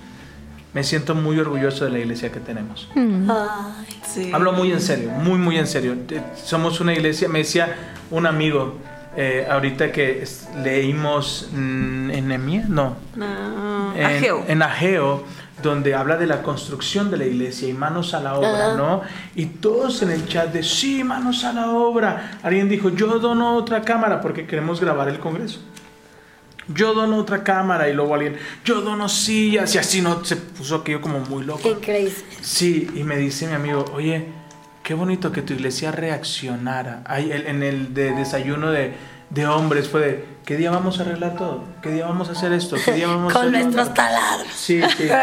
[0.73, 2.89] me siento muy orgulloso de la iglesia que tenemos.
[2.95, 4.31] Ay, Sí.
[4.33, 5.95] Hablo muy en serio, muy, muy en serio.
[6.09, 7.75] Eh, Somos una iglesia, me decía
[8.09, 8.75] un amigo,
[9.15, 10.23] eh, ahorita que
[10.63, 13.93] leímos mm, en Nehemías, no, No.
[13.95, 14.45] en, Ageo.
[14.47, 15.23] en Ageo,
[15.61, 19.01] donde habla de la construcción de la iglesia y manos a la obra, ¿no?
[19.35, 22.39] Y todos en el chat de, sí, manos a la obra.
[22.43, 25.59] Alguien dijo, yo dono otra cámara porque queremos grabar el Congreso.
[26.67, 30.75] Yo dono otra cámara y luego alguien, yo dono sillas y así no, se puso
[30.75, 31.61] aquello como muy loco.
[31.63, 32.23] qué crazy.
[32.41, 34.25] Sí, y me dice mi amigo, oye,
[34.83, 37.03] qué bonito que tu iglesia reaccionara.
[37.05, 38.93] Ay, en el de desayuno de,
[39.29, 41.63] de hombres fue de, ¿qué día vamos a arreglar todo?
[41.81, 42.77] ¿Qué día vamos a hacer esto?
[42.83, 44.47] ¿Qué día vamos a Con hacer lo nuestros otro?" taladros.
[44.55, 45.03] Sí, sí.
[45.07, 45.13] Te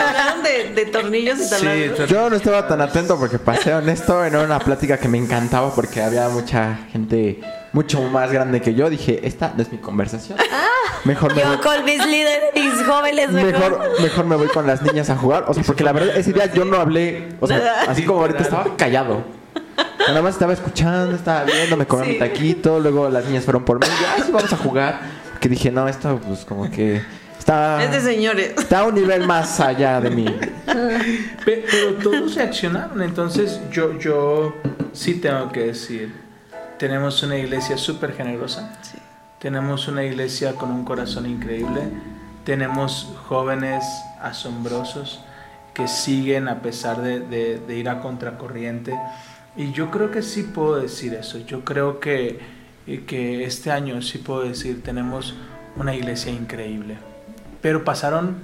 [0.00, 2.08] hablaron de, de tornillos y Sí, taladros.
[2.08, 6.02] Yo no estaba tan atento porque pasé honesto en una plática que me encantaba porque
[6.02, 7.40] había mucha gente
[7.72, 8.88] mucho más grande que yo.
[8.90, 10.38] Dije, esta no es mi conversación.
[11.04, 13.52] Mejor me voy, Yo con mis líderes, mis jóvenes mejor.
[13.52, 15.44] mejor, mejor me voy con las niñas a jugar.
[15.48, 17.30] O sea, porque la verdad ese día yo no hablé.
[17.40, 19.22] O sea, así como ahorita estaba callado.
[20.08, 22.12] Nada más estaba escuchando, estaba viendo, me comí Sí.
[22.12, 25.00] mi taquito, luego las niñas fueron por mí y yo, "Ay, sí, vamos a jugar.
[25.40, 27.02] Que dije, no, esto pues como que
[27.38, 28.52] está, Es de señores.
[28.56, 30.24] está a un nivel más allá de mí.
[31.44, 34.54] Pe- Pero todos reaccionaron, entonces yo, yo
[34.92, 36.14] sí tengo que decir,
[36.78, 38.98] tenemos una iglesia súper generosa, Sí.
[39.38, 41.82] tenemos una iglesia con un corazón increíble,
[42.44, 43.84] tenemos jóvenes
[44.22, 45.20] asombrosos
[45.74, 48.94] que siguen a pesar de, de- de ir a contracorriente.
[49.56, 51.38] Y yo creo que sí puedo decir eso.
[51.38, 52.40] Yo creo que,
[53.06, 55.34] que este año sí puedo decir, tenemos
[55.76, 56.96] una iglesia increíble.
[57.62, 58.36] Pero pasaron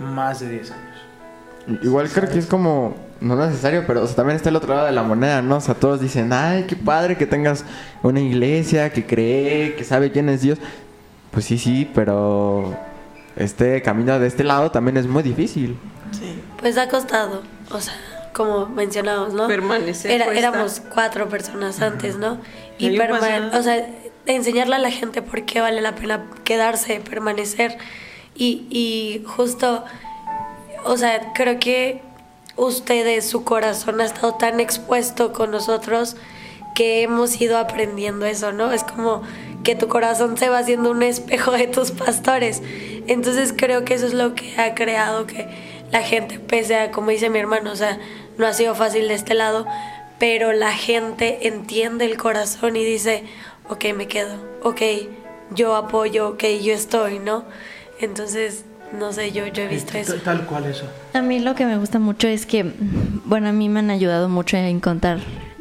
[0.00, 1.80] más de 10 años.
[1.82, 4.86] Igual creo que es como, no necesario, pero o sea, también está el otro lado
[4.86, 5.56] de la moneda, ¿no?
[5.56, 7.64] O sea, todos dicen, ay, qué padre que tengas
[8.02, 10.58] una iglesia que cree, que sabe quién es Dios.
[11.30, 12.76] Pues sí, sí, pero
[13.36, 15.78] este camino de este lado también es muy difícil.
[16.12, 16.42] Sí.
[16.58, 17.94] Pues ha costado, o sea,
[18.32, 19.46] como mencionamos, ¿no?
[19.48, 22.38] Permanecer Era- éramos cuatro personas antes, ¿no?
[22.78, 23.58] Y Año perma- pasado.
[23.58, 23.86] o sea,
[24.26, 27.76] enseñarle a la gente por qué vale la pena quedarse, permanecer.
[28.34, 29.84] Y, y justo,
[30.84, 32.00] o sea, creo que
[32.56, 36.16] ustedes, su corazón ha estado tan expuesto con nosotros
[36.74, 38.70] que hemos ido aprendiendo eso, ¿no?
[38.72, 39.22] Es como
[39.64, 42.62] que tu corazón se va haciendo un espejo de tus pastores.
[43.06, 45.48] Entonces creo que eso es lo que ha creado que
[45.92, 47.98] la gente, pese a, como dice mi hermano, o sea,
[48.38, 49.66] no ha sido fácil de este lado,
[50.18, 53.24] pero la gente entiende el corazón y dice,
[53.68, 54.80] ok, me quedo, ok,
[55.54, 57.44] yo apoyo, ok, yo estoy, ¿no?
[58.00, 58.64] Entonces,
[58.98, 60.14] no sé, yo, yo he visto eso.
[60.16, 60.84] Tal, cual eso.
[61.12, 62.64] A mí lo que me gusta mucho es que,
[63.24, 65.18] bueno, a mí me han ayudado mucho a encontrar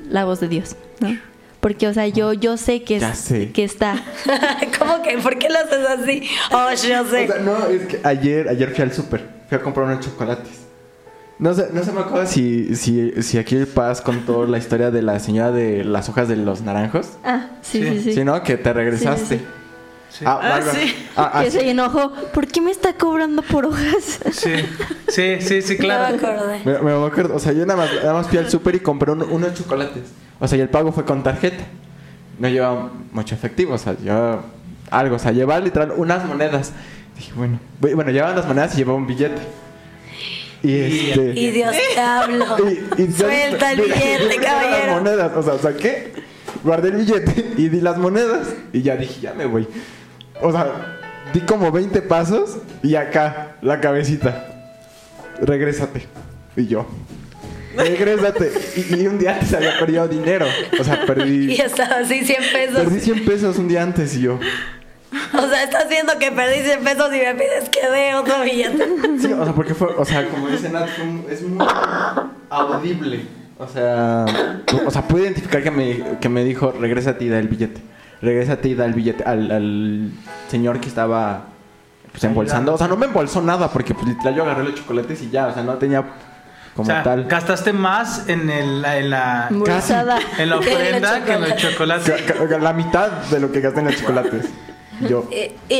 [0.09, 1.17] la voz de Dios, ¿no?
[1.59, 3.51] Porque, o sea, yo, yo sé que, es- sé.
[3.51, 4.01] que está.
[4.79, 5.17] ¿Cómo que?
[5.17, 6.23] ¿Por qué lo haces así?
[6.51, 7.25] Oh, yo sé.
[7.25, 10.59] O sea, no, es que ayer, ayer fui al súper, fui a comprar unos chocolates.
[11.39, 15.01] No sé, no se me acuerda si, si, si aquí Paz contó la historia de
[15.01, 17.11] la señora de las hojas de los naranjos.
[17.23, 17.89] Ah, sí, Sí.
[17.89, 18.13] sí, sí.
[18.15, 18.41] Sí, ¿no?
[18.43, 19.37] Que te regresaste.
[19.37, 19.47] Sí, sí,
[20.19, 20.25] Sí.
[20.27, 20.95] Ah, Ah, sí.
[21.15, 21.59] ah, ah, que sí.
[21.59, 22.11] se enojó.
[22.33, 24.19] ¿Por qué me está cobrando por hojas?
[24.31, 24.53] Sí,
[25.07, 26.15] sí, sí, sí, No me claro.
[26.17, 26.61] acordé.
[26.65, 29.11] Me, me acuerdo, o sea, yo nada más, nada más fui al súper y compré
[29.11, 30.03] un- unos chocolates.
[30.39, 31.63] O sea, y el pago fue con tarjeta.
[32.39, 34.41] No llevaba mucho efectivo, o sea, llevaba
[34.89, 36.73] algo, o sea, llevaba literal unas monedas.
[37.19, 39.41] Dije, bueno, bu- bueno, llevaba las monedas y llevaba un billete.
[40.63, 41.39] Y Y- este.
[41.39, 41.81] Y Dios te
[42.97, 44.93] y- y ya- Suelta el billete, metí Las caballero.
[44.95, 46.13] monedas, o sea, saqué,
[46.63, 48.47] guardé el billete y di las monedas.
[48.73, 49.67] Y ya dije, ya me voy.
[50.41, 50.97] O sea,
[51.33, 54.45] di como 20 pasos y acá, la cabecita.
[55.41, 56.05] Regrésate.
[56.55, 56.85] Y yo.
[57.77, 58.51] Regrésate.
[58.75, 60.45] Y, y un día antes había perdido dinero.
[60.79, 61.53] O sea, Y perdí.
[61.53, 62.75] estaba así 100 pesos.
[62.79, 64.39] Perdí 100 pesos un día antes y yo.
[65.11, 68.85] O sea, estás viendo que perdí 100 pesos y me pides que dé otro billete.
[69.19, 70.87] Sí, o sea, porque fue, o sea, como dice Nat,
[71.29, 71.65] es muy
[72.49, 73.21] audible.
[73.57, 74.25] O sea,
[74.85, 77.81] o sea, pude identificar que me, que me dijo, regrésate y da el billete.
[78.21, 80.11] Regrésate y da el billete al, al
[80.49, 81.43] señor que estaba
[82.11, 82.73] pues embolsando.
[82.73, 85.47] O sea, no me embolsó nada porque pues literal yo agarré los chocolates y ya,
[85.47, 86.03] o sea, no tenía
[86.75, 87.25] como o sea, tal.
[87.25, 92.23] gastaste más en, el, en la, en la ofrenda que en los chocolates.
[92.61, 94.45] La mitad de lo que gasté en los chocolates.
[95.07, 95.27] Yo.
[95.31, 95.75] Y, y-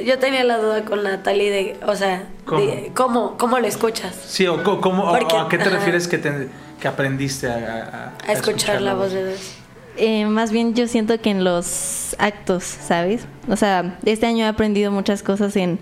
[0.00, 2.60] y yo tenía la duda con Natalie de, o sea, ¿Cómo?
[2.60, 4.14] de ¿cómo, cómo lo escuchas?
[4.26, 5.70] Sí, o, co- cómo- o- a qué te ajá.
[5.76, 6.48] refieres que, te-
[6.80, 9.52] que aprendiste a, a- A escuchar la voz de Dios.
[9.96, 13.26] Eh, más bien yo siento que en los actos, ¿sabes?
[13.48, 15.78] O sea, este año he aprendido muchas cosas en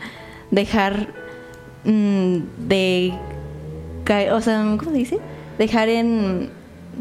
[0.51, 1.07] dejar
[1.84, 2.36] mm,
[2.68, 3.14] de
[4.05, 5.18] caer, o sea, ¿cómo se dice?
[5.59, 6.51] Dejar en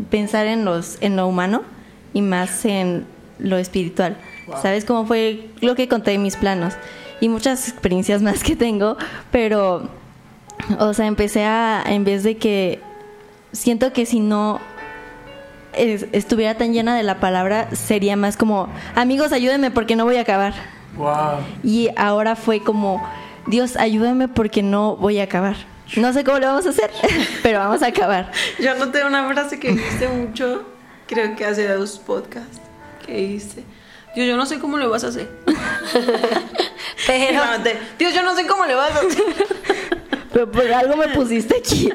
[0.10, 1.64] pensar en los en lo humano
[2.14, 3.06] y más en
[3.40, 4.16] lo espiritual.
[4.62, 6.74] ¿Sabes cómo fue lo que conté en mis planos?
[7.20, 8.98] Y muchas experiencias más que tengo,
[9.32, 9.90] pero
[10.80, 12.82] o sea, empecé a en vez de que
[13.52, 14.60] siento que si no
[15.74, 20.18] es- estuviera tan llena de la palabra, sería más como, amigos, ayúdenme porque no voy
[20.18, 20.54] a acabar.
[20.98, 21.40] Wow.
[21.64, 23.02] Y ahora fue como,
[23.48, 25.56] Dios, ayúdame porque no voy a acabar.
[25.96, 26.90] No sé cómo lo vamos a hacer,
[27.44, 28.32] pero vamos a acabar.
[28.60, 30.64] Yo anoté una frase que dijiste mucho,
[31.08, 32.60] creo que hace dos podcasts,
[33.06, 33.64] que dijiste,
[34.16, 35.28] Dios, yo no sé cómo lo vas a hacer.
[37.08, 37.42] Pero,
[37.98, 39.24] Dios, yo no sé cómo le vas a hacer.
[40.34, 41.90] Pero por algo me pusiste aquí.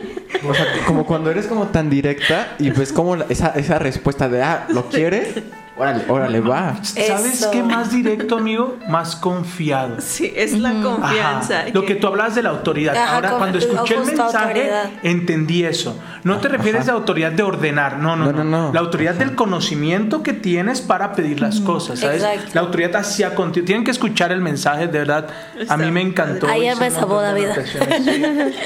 [0.49, 4.29] O sea, como cuando eres como tan directa y ves como la- esa, esa respuesta
[4.29, 5.35] de, ah, ¿lo quieres?
[5.79, 6.83] Órale, órale, va.
[6.83, 7.51] ¿Sabes Eso.
[7.51, 8.79] qué más directo, amigo?
[8.89, 9.97] Más confiado.
[10.01, 10.83] Sí, es la Ajá.
[10.83, 11.65] confianza.
[11.75, 12.97] Lo que tú hablabas de la autoridad.
[12.97, 14.91] Ajá, Ahora, cuando escuché el mensaje, autoridad.
[15.03, 15.99] entendí eso.
[16.25, 18.73] No te refieres a autoridad de ordenar, no, no, No, no, no, no.
[18.73, 22.23] La autoridad del conocimiento que tienes para pedir las cosas, ¿sabes?
[22.23, 22.51] Exacto.
[22.55, 23.67] La autoridad hacia contigo.
[23.67, 25.29] Tienen que escuchar el mensaje, de verdad.
[25.69, 26.49] A mí me encantó.
[26.49, 27.49] Ayer Hice me sabó David.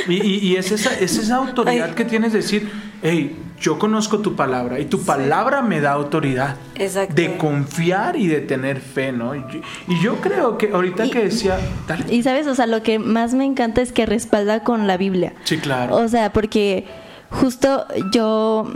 [0.09, 1.95] Y, y- y es, esa, es esa autoridad Ay.
[1.95, 2.71] que tienes de decir,
[3.03, 6.57] hey, yo conozco tu palabra y tu palabra me da autoridad.
[6.77, 7.15] Exacto.
[7.15, 9.35] De confiar y de tener fe, ¿no?
[9.35, 12.05] Y yo, y yo creo que ahorita Y- que decía, dale.
[12.13, 15.35] Y sabes, o sea, lo que más me encanta es que respalda con la Biblia.
[15.45, 15.97] Sí, claro.
[15.97, 16.87] O sea, porque
[17.31, 18.73] justo yo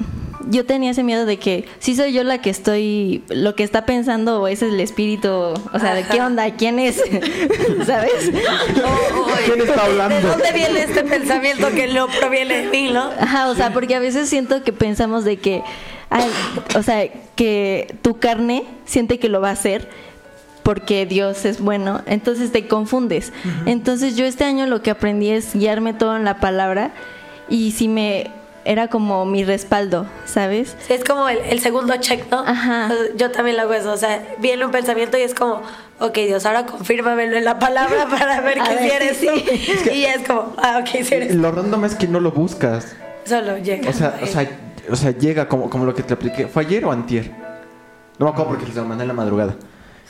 [0.49, 3.87] yo tenía ese miedo de que si soy yo la que estoy, lo que está
[3.87, 6.51] pensando o ese es el espíritu, o sea, ¿de qué onda?
[6.57, 6.97] ¿Quién es?
[7.87, 8.31] ¿Sabes?
[9.47, 10.17] ¿Quién está hablando?
[10.17, 13.11] ¿De dónde viene este pensamiento que no proviene de mí, no?
[13.19, 15.63] Ajá, o sea, porque a veces siento que pensamos de que,
[16.11, 16.31] ay,
[16.77, 19.89] o sea, que tu carne siente que lo va a hacer
[20.63, 23.35] porque Dios es bueno, entonces te confundes.
[23.67, 26.93] Entonces yo este año lo que aprendí es guiarme todo en la palabra
[27.51, 28.31] y si me
[28.65, 30.77] era como mi respaldo, ¿sabes?
[30.87, 32.39] Sí, es como el, el segundo check, ¿no?
[32.41, 32.91] Ajá.
[33.17, 33.93] Yo también lo hago eso.
[33.93, 35.61] O sea, viene un pensamiento y es como,
[36.01, 39.91] ok, Dios, ahora confírmamelo en la palabra para ver que si eres si tú.
[39.91, 42.97] Y ya es como, ah, ok, si eres Lo random es que no lo buscas.
[43.25, 43.91] Solo llega.
[43.91, 44.49] O sea, o sea,
[44.91, 46.47] o sea llega como, como lo que te apliqué.
[46.47, 47.31] ¿Fue ayer o antier?
[48.19, 49.57] No me acuerdo porque se lo mandé en la madrugada.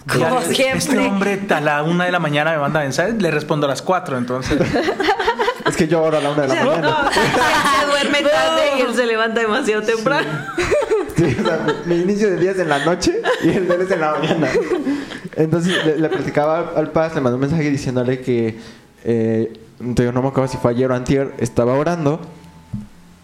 [0.07, 0.77] Como Ya, siempre.
[0.77, 3.83] Este hombre a la una de la mañana me manda mensajes, le respondo a las
[3.83, 4.61] cuatro, entonces.
[5.67, 7.11] Es que yo ahora a la una de la No, mañana.
[7.81, 10.29] se duerme tarde y él se levanta demasiado temprano.
[11.17, 13.81] Sí, o sea, mi inicio de día es en la noche y el de él
[13.83, 14.49] es en la mañana.
[15.37, 18.59] Entonces le, le platicaba al, Paz, le mandé un mensaje diciéndole que,
[19.05, 22.19] eh, yo no me acuerdo si fue ayer o antier, estaba orando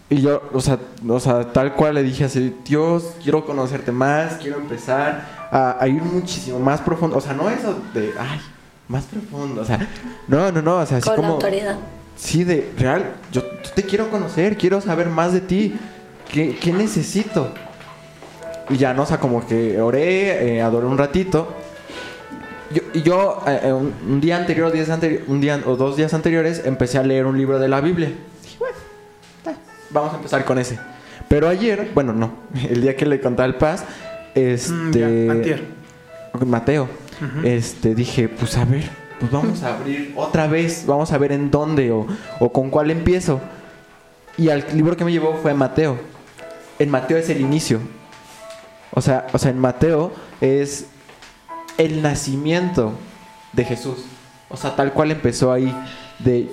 [0.09, 4.35] y yo, o sea, o sea, tal cual le dije así, Dios, quiero conocerte más,
[4.35, 7.17] quiero empezar a, a ir muchísimo más profundo.
[7.17, 8.39] O sea, no eso de, ay,
[8.87, 9.85] más profundo, o sea,
[10.29, 11.33] no, no, no, o sea, así Con como...
[11.33, 11.77] autoridad.
[12.21, 13.43] Sí, de real, yo,
[13.75, 15.75] te quiero conocer, quiero saber más de ti.
[16.31, 17.51] ¿Qué, qué necesito?
[18.69, 19.03] Y ya, ¿no?
[19.03, 21.51] O sea, como que oré, eh, adoré un ratito.
[22.71, 25.97] Yo, y yo eh, eh, un, un día anterior, días anteri- un día o dos
[25.97, 28.09] días anteriores, empecé a leer un libro de la Biblia.
[28.43, 28.75] Dije, bueno,
[29.39, 29.55] está,
[29.89, 30.77] vamos a empezar con ese.
[31.27, 32.31] Pero ayer, bueno, no,
[32.69, 33.83] el día que le contaba el Paz,
[34.35, 34.71] este...
[34.71, 34.91] Mm,
[35.25, 35.63] ya, antier.
[36.45, 36.87] Mateo,
[37.43, 38.83] este, dije, pues a ver,
[39.21, 42.07] pues vamos a abrir otra vez, vamos a ver en dónde o,
[42.39, 43.39] o con cuál empiezo.
[44.35, 45.99] Y al libro que me llevó fue Mateo.
[46.79, 47.79] En Mateo es el inicio.
[48.91, 50.11] O sea, o sea, en Mateo
[50.41, 50.87] es
[51.77, 52.93] el nacimiento
[53.53, 54.05] de Jesús.
[54.49, 55.71] O sea, tal cual empezó ahí.
[56.17, 56.49] De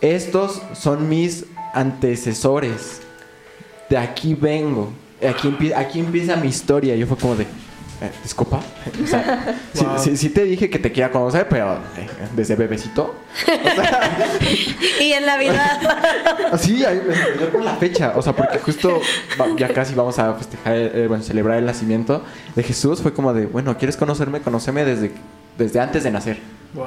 [0.00, 1.44] estos son mis
[1.74, 3.02] antecesores.
[3.90, 4.90] De aquí vengo.
[5.28, 6.96] Aquí, aquí empieza mi historia.
[6.96, 7.46] Yo fue como de.
[8.00, 8.60] Eh, ¿Disculpa?
[9.02, 9.98] O sea, sí, Wow.
[9.98, 13.14] sí- sí te dije que te quería conocer, pero eh, desde bebecito.
[15.00, 15.80] Y en Navidad.
[16.52, 18.12] Así, ahí me sorprendió con la fecha.
[18.16, 19.00] O sea, porque justo
[19.56, 22.22] ya casi vamos a festejar, eh, bueno, celebrar el nacimiento
[22.54, 23.00] de Jesús.
[23.00, 24.40] Fue como de, bueno, ¿quieres conocerme?
[24.40, 25.12] Conóceme desde,
[25.58, 26.38] desde antes de nacer.
[26.74, 26.86] Wow.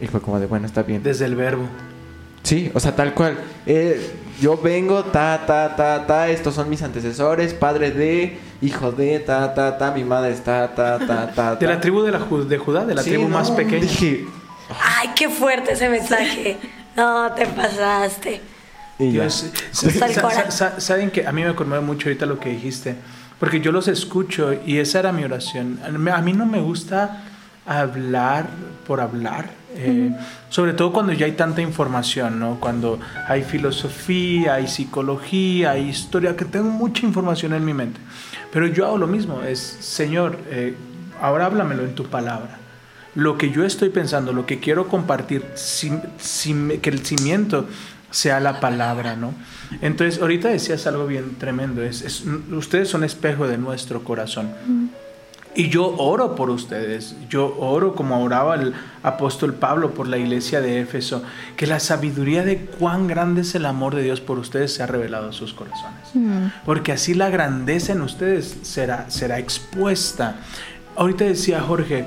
[0.00, 1.02] Y fue como de, bueno, está bien.
[1.02, 1.64] Desde el verbo.
[2.42, 3.38] Sí, o sea, tal cual.
[3.66, 9.20] Eh, yo vengo, ta, ta, ta, ta, estos son mis antecesores, padre de, hijo de,
[9.20, 11.72] ta, ta, ta, mi madre está, ta, ta, ta, De ta.
[11.74, 13.82] la tribu de, la, Ju- de Judá, de la Sí, tribu no, más pequeña.
[13.82, 14.26] Dije,
[14.80, 16.56] Ay, qué fuerte ese mensaje.
[16.96, 18.40] No, te pasaste.
[18.98, 19.22] y ya.
[19.22, 19.46] Dios,
[20.78, 22.96] saben que a mí me conmueve mucho ahorita lo que dijiste,
[23.38, 25.78] porque yo los escucho y esa era mi oración.
[25.84, 27.22] A mí no me gusta
[27.66, 28.46] hablar
[28.86, 30.10] por hablar, eh,
[30.48, 32.58] sobre todo cuando ya hay tanta información, ¿no?
[32.60, 32.98] Cuando
[33.28, 38.00] hay filosofía, hay psicología, hay historia, que tengo mucha información en mi mente.
[38.52, 40.74] Pero yo hago lo mismo, es, Señor, eh,
[41.20, 42.58] ahora háblamelo en tu palabra
[43.14, 45.42] lo que yo estoy pensando, lo que quiero compartir,
[46.80, 47.66] que el cimiento
[48.10, 49.34] sea la palabra, ¿no?
[49.82, 54.50] Entonces, ahorita decías algo bien tremendo, es, es- ustedes son espejo de nuestro corazón.
[55.54, 58.72] Y yo oro por ustedes, yo oro como oraba el
[59.02, 61.22] apóstol Pablo por la iglesia de Éfeso,
[61.56, 64.86] que la sabiduría de cuán grande es el amor de Dios por ustedes se ha
[64.86, 66.08] revelado a sus corazones.
[66.64, 70.36] Porque así la grandeza en ustedes será, será expuesta.
[70.96, 72.06] Ahorita decía Jorge,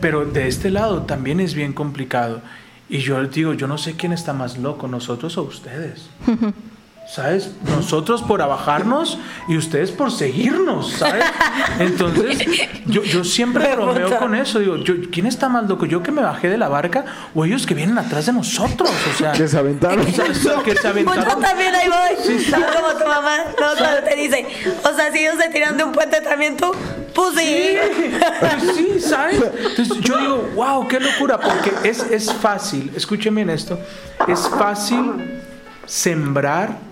[0.00, 2.42] pero de este lado también es bien complicado.
[2.90, 6.10] Y yo les digo, yo no sé quién está más loco, nosotros o ustedes.
[7.10, 7.50] ¿Sabes?
[7.64, 11.24] Nosotros por abajarnos y ustedes por seguirnos, ¿sabes?
[11.78, 12.46] Entonces,
[12.84, 14.58] yo, yo siempre Me bromeo con eso.
[14.58, 15.86] Digo, yo, ¿quién está más loco?
[15.86, 18.90] ¿Yo que me bajé de la barca o ellos que vienen atrás de nosotros?
[18.90, 20.00] O sea, Que se aventaron.
[20.00, 21.40] o sea, que se Pues yo aventaron.
[21.40, 22.40] también ahí voy.
[22.44, 23.36] ¿Sabes como tu mamá?
[23.58, 24.46] No, cuando te dice,
[24.84, 26.70] o sea, si ellos se tiran de un puente también tú,
[27.14, 27.76] pues sí.
[28.38, 29.40] Pues sí, ¿sabes?
[29.70, 33.80] Entonces yo digo, wow, qué locura, porque es, es fácil, escuchen bien esto,
[34.26, 35.40] es fácil
[35.86, 36.86] sembrar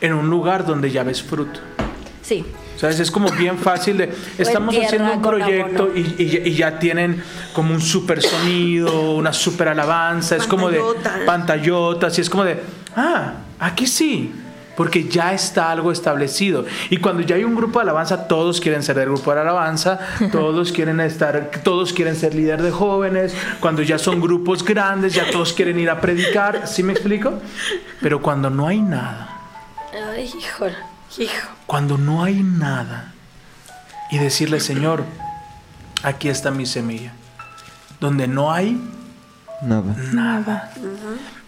[0.00, 1.60] en un lugar donde ya ves fruto.
[2.22, 2.44] Sí.
[2.76, 3.00] ¿Sabes?
[3.00, 4.12] Es como bien fácil de...
[4.38, 7.22] Estamos tierra haciendo un proyecto y, y- y ya tienen
[7.52, 11.20] como un super sonido, una super alabanza, es como de Pantallotas.
[11.26, 12.60] pantallotas y es como de,
[12.94, 14.32] ah, aquí sí,
[14.76, 16.66] porque ya está algo establecido.
[16.88, 19.98] Y cuando ya hay un grupo de alabanza, todos quieren ser del grupo de alabanza,
[20.30, 25.28] todos quieren estar, todos quieren ser líder de jóvenes, cuando ya son grupos grandes, ya
[25.32, 27.32] todos quieren ir a predicar, ¿sí me explico?
[28.00, 29.37] Pero cuando no hay nada,
[30.10, 30.76] Ay, híjole.
[31.18, 31.48] Hijo.
[31.66, 33.12] Cuando no hay nada
[34.10, 35.04] y decirle, Señor,
[36.02, 37.12] aquí está mi semilla.
[38.00, 38.80] Donde no hay
[39.62, 39.94] Nada.
[40.12, 40.72] nada.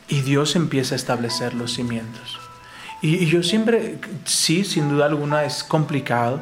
[0.08, 2.38] Y Dios empieza a establecer los cimientos.
[3.02, 6.40] Y, y yo siempre, sí, sin duda alguna es complicado,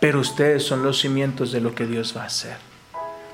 [0.00, 2.56] pero ustedes son los cimientos de lo que Dios va a hacer.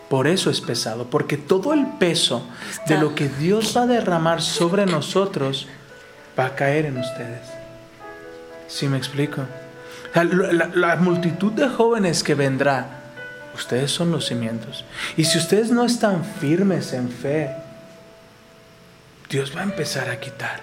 [0.09, 2.47] Por eso es pesado, porque todo el peso
[2.87, 5.69] de lo que Dios va a derramar sobre nosotros
[6.39, 7.41] va a caer en ustedes.
[8.73, 9.43] ¿Sí me explico?
[10.15, 13.03] La multitud de jóvenes que vendrá,
[13.55, 14.87] ustedes son los cimientos.
[15.15, 17.51] Y si ustedes no están firmes en fe,
[19.29, 20.61] Dios va a empezar a quitar.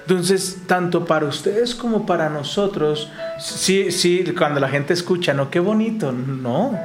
[0.00, 5.58] Entonces, tanto para ustedes como para nosotros, sí, sí, cuando la gente escucha, no, qué
[5.58, 6.78] bonito, no.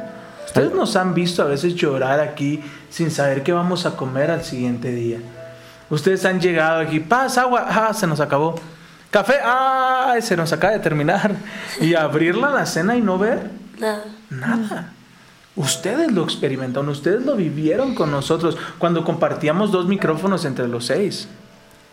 [0.46, 4.46] Ustedes nos han visto a veces llorar aquí sin saber qué vamos a comer al
[4.46, 5.20] siguiente día.
[5.90, 8.56] Ustedes han llegado aquí, paz, agua, ah, se nos acabó.
[9.12, 11.36] Café, ah, se nos acaba de terminar.
[11.80, 13.50] Y abrirla la cena y no ver
[13.80, 14.04] Nada.
[14.30, 14.94] Nada.
[15.56, 21.28] Ustedes lo experimentaron, ustedes lo vivieron con nosotros cuando compartíamos dos micrófonos entre los seis.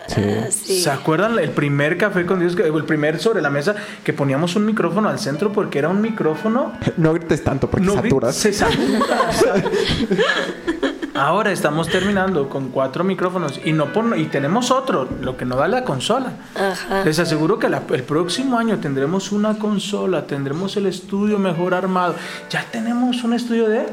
[0.07, 0.83] Ah, sí.
[0.83, 4.67] ¿Se acuerdan el primer café con Dios, el primer sobre la mesa, que poníamos un
[4.67, 8.35] micrófono al centro porque era un micrófono No grites tanto porque no, saturas.
[8.37, 9.07] se satura.
[11.15, 15.59] Ahora estamos terminando con cuatro micrófonos y no por- y tenemos otro, lo que nos
[15.59, 16.33] da la consola.
[16.57, 17.05] Ajá.
[17.05, 22.17] Les aseguro que la- el próximo año tendremos una consola, tendremos el estudio mejor armado.
[22.51, 23.87] Ya tenemos un estudio de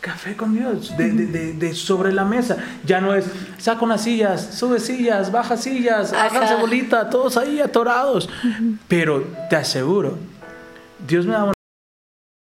[0.00, 2.56] café con Dios, de, de- de- de sobre la mesa.
[2.84, 3.24] Ya no es
[3.58, 8.28] saca unas sillas, sube sillas, baja sillas, háganse bolita, todos ahí atorados.
[8.88, 10.18] Pero te aseguro,
[11.06, 11.53] Dios me va a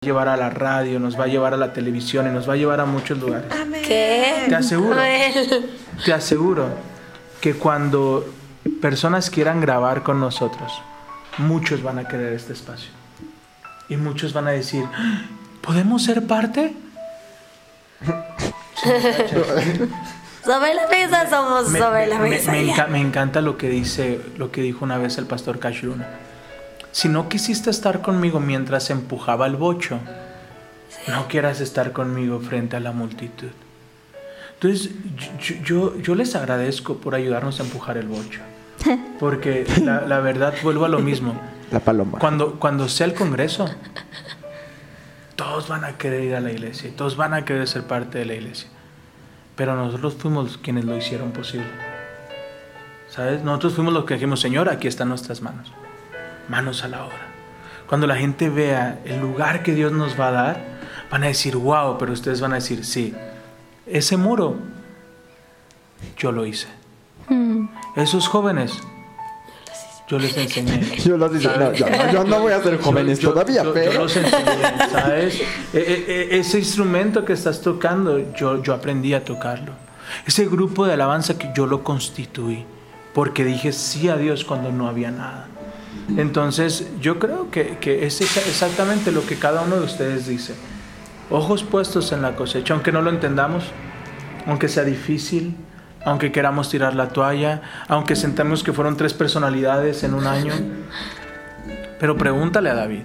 [0.03, 2.55] llevar a la radio, nos va a llevar a la televisión y nos va a
[2.55, 3.45] llevar a muchos lugares.
[3.85, 4.45] ¿Qué?
[4.49, 4.97] Te aseguro.
[6.03, 6.69] Te aseguro
[7.39, 8.25] que cuando
[8.81, 10.71] personas quieran grabar con nosotros,
[11.37, 12.89] muchos van a querer este espacio.
[13.89, 14.85] Y muchos van a decir,
[15.61, 16.73] ¿podemos ser parte?
[20.43, 22.51] Sobre la mesa somos Me, sobre la me- mesa.
[22.51, 25.83] me enca- me encanta lo que dice, lo que dijo una vez el pastor Cash
[25.83, 26.07] Luna.
[26.91, 29.99] Si no quisiste estar conmigo mientras empujaba el bocho,
[31.07, 33.49] no quieras estar conmigo frente a la multitud.
[34.53, 34.91] Entonces,
[35.39, 38.41] yo, yo, yo les agradezco por ayudarnos a empujar el bocho.
[39.19, 41.33] Porque la, la verdad, vuelvo a lo mismo.
[41.71, 42.19] La paloma.
[42.19, 43.69] Cuando, cuando sea el Congreso,
[45.35, 48.19] todos van a querer ir a la iglesia y todos van a querer ser parte
[48.19, 48.67] de la iglesia.
[49.55, 51.67] Pero nosotros fuimos quienes lo hicieron posible.
[53.09, 53.43] ¿Sabes?
[53.43, 55.71] Nosotros fuimos los que dijimos, Señor, aquí están nuestras manos.
[56.51, 57.27] Manos a la obra.
[57.87, 60.57] Cuando la gente vea el lugar que Dios nos va a dar,
[61.09, 63.15] van a decir, wow, pero ustedes van a decir, sí,
[63.85, 64.57] ese muro,
[66.17, 66.67] yo lo hice.
[67.95, 68.73] Esos jóvenes,
[70.09, 70.97] yo les enseñé.
[71.05, 73.63] Yo los dice, no, yo, no, yo no voy a ser jóvenes Yo- yo- todavía,
[73.63, 73.93] yo- pero.
[73.93, 75.41] Yo los enseñé, ¿sabes?
[75.73, 79.71] E- e- e- ese instrumento que estás tocando, yo, yo aprendí a tocarlo.
[80.25, 82.65] Ese grupo de alabanza que yo lo constituí,
[83.13, 85.47] porque dije sí a Dios cuando no había nada.
[86.17, 90.53] Entonces, yo creo que, que es exa- exactamente lo que cada uno de ustedes dice.
[91.29, 93.63] Ojos puestos en la cosecha, aunque no lo entendamos,
[94.47, 95.55] aunque sea difícil,
[96.03, 100.53] aunque queramos tirar la toalla, aunque sentamos que fueron tres personalidades en un año.
[101.99, 103.03] Pero pregúntale a David,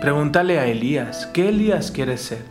[0.00, 2.50] pregúntale a Elías, ¿qué Elías quiere ser?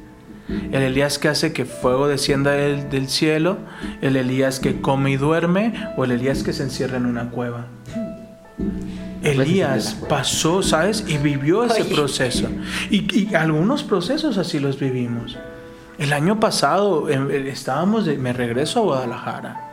[0.50, 3.58] El Elías que hace que fuego descienda del cielo,
[4.02, 7.68] el Elías que come y duerme, o el Elías que se encierra en una cueva.
[9.24, 11.03] Elías pasó, ¿sabes?
[11.07, 12.47] Y vivió ese proceso.
[12.89, 15.38] Y, y algunos procesos así los vivimos.
[15.97, 19.67] El año pasado em, eh, estábamos, de- me regreso a Guadalajara.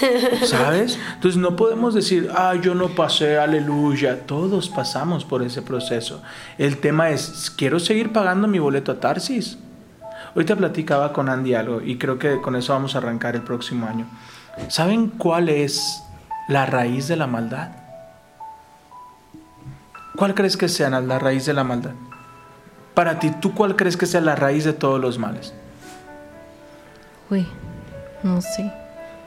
[0.44, 0.98] ¿Sabes?
[1.14, 4.26] Entonces no podemos decir, ah, yo no pasé, aleluya.
[4.26, 6.22] Todos pasamos por ese proceso.
[6.58, 9.58] El tema es, quiero seguir pagando mi boleto a Tarsis.
[10.34, 13.86] Ahorita platicaba con Andy algo y creo que con eso vamos a arrancar el próximo
[13.86, 14.06] año.
[14.68, 16.02] ¿Saben cuál es
[16.48, 17.68] la raíz de la maldad?
[20.16, 21.92] ¿Cuál crees que sea la raíz de la maldad?
[22.94, 25.52] Para ti, ¿tú cuál crees que sea la raíz de todos los males?
[27.30, 27.46] Uy,
[28.22, 28.72] no sé.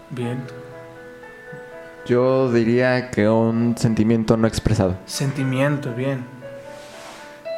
[0.10, 0.42] Bien.
[2.06, 4.98] Yo diría que un sentimiento no expresado.
[5.06, 6.26] Sentimiento, bien.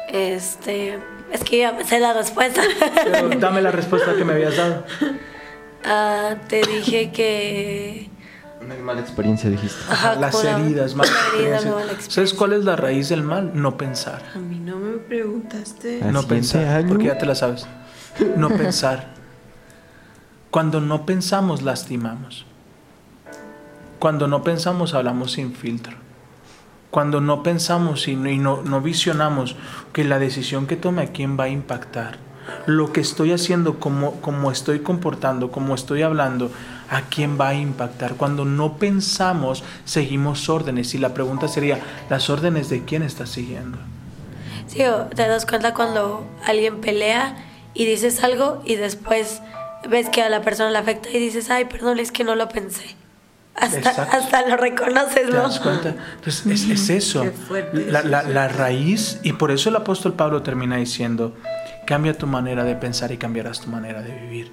[0.08, 0.98] Este.
[1.32, 2.60] Es que ya sé la respuesta.
[3.04, 4.84] Pero dame la respuesta que me habías dado.
[5.84, 8.10] Ah, te dije que.
[8.64, 9.80] Una mala experiencia, dijiste.
[9.90, 12.38] Ajá, Las heridas, malas herida, mala ¿Sabes experiencia.
[12.38, 13.50] cuál es la raíz del mal?
[13.54, 14.22] No pensar.
[14.34, 16.00] A mí no me preguntaste.
[16.12, 16.88] No pensar, año.
[16.88, 17.66] porque ya te la sabes.
[18.36, 19.14] No pensar.
[20.50, 22.44] Cuando no pensamos, lastimamos.
[23.98, 25.96] Cuando no pensamos, hablamos sin filtro.
[26.90, 29.56] cuando no pensamos y no, y no, no visionamos
[29.94, 32.18] que la decisión que tome a quién va a impactar,
[32.66, 36.50] lo que estoy haciendo, cómo, cómo estoy comportando, cómo estoy hablando,
[36.90, 38.14] a quién va a impactar.
[38.14, 40.94] Cuando no pensamos, seguimos órdenes.
[40.94, 41.78] Y la pregunta sería,
[42.10, 43.78] ¿las órdenes de quién estás siguiendo?
[44.66, 44.80] Sí,
[45.14, 47.36] te das cuenta cuando alguien pelea
[47.74, 49.40] y dices algo y después
[49.88, 52.48] ves que a la persona le afecta y dices, ay, perdón, es que no lo
[52.48, 52.96] pensé.
[53.54, 55.42] Hasta, hasta lo reconoces, ¿Te ¿no?
[55.42, 55.94] das cuenta?
[56.14, 57.22] Entonces, es, es eso.
[57.22, 58.30] Qué fuerte La, la- eso.
[58.30, 61.34] la raíz, y por eso el apóstol Pablo termina diciendo,
[61.86, 64.52] cambia tu manera de pensar y cambiarás tu manera de vivir.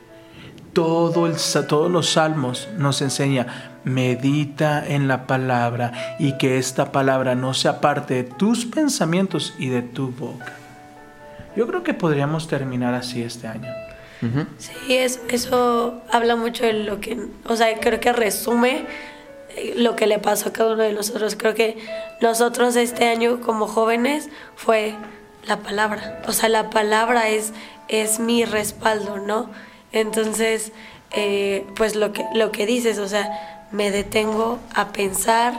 [0.74, 1.36] Todo el,
[1.68, 7.82] todos los salmos nos enseña, medita en la palabra y que esta palabra no sea
[7.82, 10.54] parte de tus pensamientos y de tu boca.
[11.56, 13.70] Yo creo que podríamos terminar así este año.
[14.58, 18.86] Sí, es- eso habla mucho de lo que, o sea, creo que resume
[19.56, 21.36] eh, lo que le pasó a cada uno de nosotros.
[21.38, 21.78] Creo que
[22.22, 24.94] nosotros este año como jóvenes fue
[25.48, 26.22] la palabra.
[26.28, 27.54] O sea, la palabra es,
[27.88, 29.50] es mi respaldo, ¿no?
[29.92, 30.72] Entonces,
[31.12, 35.54] eh, pues lo que, lo que dices, o sea, me detengo a pensar,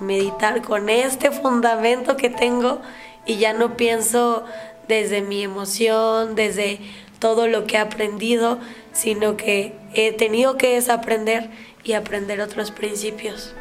[0.00, 2.80] meditar con este fundamento que tengo
[3.26, 4.44] y ya no pienso
[4.88, 6.80] desde mi emoción, desde
[7.18, 8.58] todo lo que he aprendido,
[8.92, 11.50] sino que he tenido que desaprender
[11.84, 13.54] y aprender otros principios.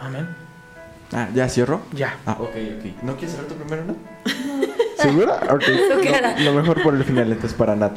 [0.00, 0.28] Amén.
[1.12, 1.80] Ah, ¿ya cierro?
[1.92, 2.18] Ya.
[2.26, 3.02] Ah, ok, ok.
[3.02, 3.96] ¿No quieres cerrar tú primero, Nat?
[4.98, 5.40] ¿Segura?
[5.50, 5.62] Ok.
[6.40, 7.96] Lo mejor por el final, entonces, para Nat.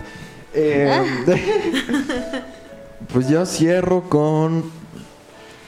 [0.54, 1.02] Eh,
[3.14, 4.72] pues yo cierro con...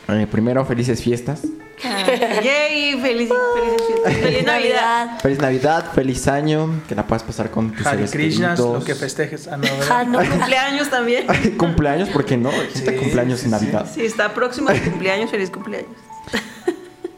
[0.07, 1.41] eh, primero, felices fiestas.
[1.81, 4.13] Yay, feliz, felices fiestas.
[4.15, 5.19] Feliz Navidad.
[5.21, 8.79] Feliz Navidad, feliz año, que la puedas pasar con tus Hare seres Krishnas, queridos.
[8.79, 9.47] lo que festejes.
[9.47, 9.67] Ah, no.
[9.89, 10.19] Ah, no.
[10.29, 11.25] Cumpleaños también.
[11.57, 12.51] cumpleaños, ¿por qué no?
[12.73, 13.51] Sí, cumpleaños sí, en.
[13.51, 13.89] Navidad.
[13.93, 15.31] Sí, está próximo el cumpleaños.
[15.31, 15.91] Feliz cumpleaños.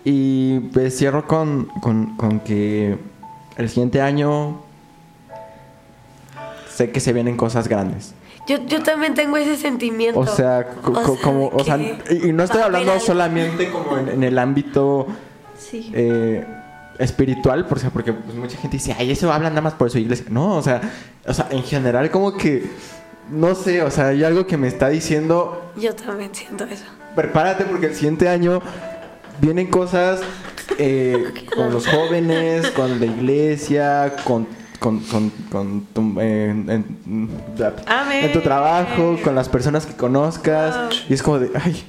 [0.04, 2.98] Y pues cierro con, con, con que
[3.58, 4.64] el siguiente año
[6.86, 8.14] sé que se vienen cosas grandes.
[8.48, 10.20] Yo, yo también tengo ese sentimiento.
[10.20, 14.38] O sea, O como, o sea, y no estoy hablando solamente como en, en el
[14.40, 15.08] ámbito
[15.58, 15.92] Sí.
[15.94, 16.44] eh,
[16.98, 20.26] espiritual, porque pues, mucha gente dice, ay, eso habla nada más por su iglesia.
[20.30, 20.82] No, o sea,
[21.26, 22.70] o sea, en general como que,
[23.30, 26.86] no sé, o sea, hay algo que me está diciendo, Yo también siento eso.
[27.16, 28.62] prepárate porque el siguiente año
[29.40, 30.22] vienen cosas
[30.78, 34.48] eh, con los jóvenes, con la iglesia, con,
[34.82, 37.30] con, con, con tu, eh, en,
[38.34, 40.76] tu trabajo, con las personas que conozcas.
[41.08, 41.84] Y es como de, ay,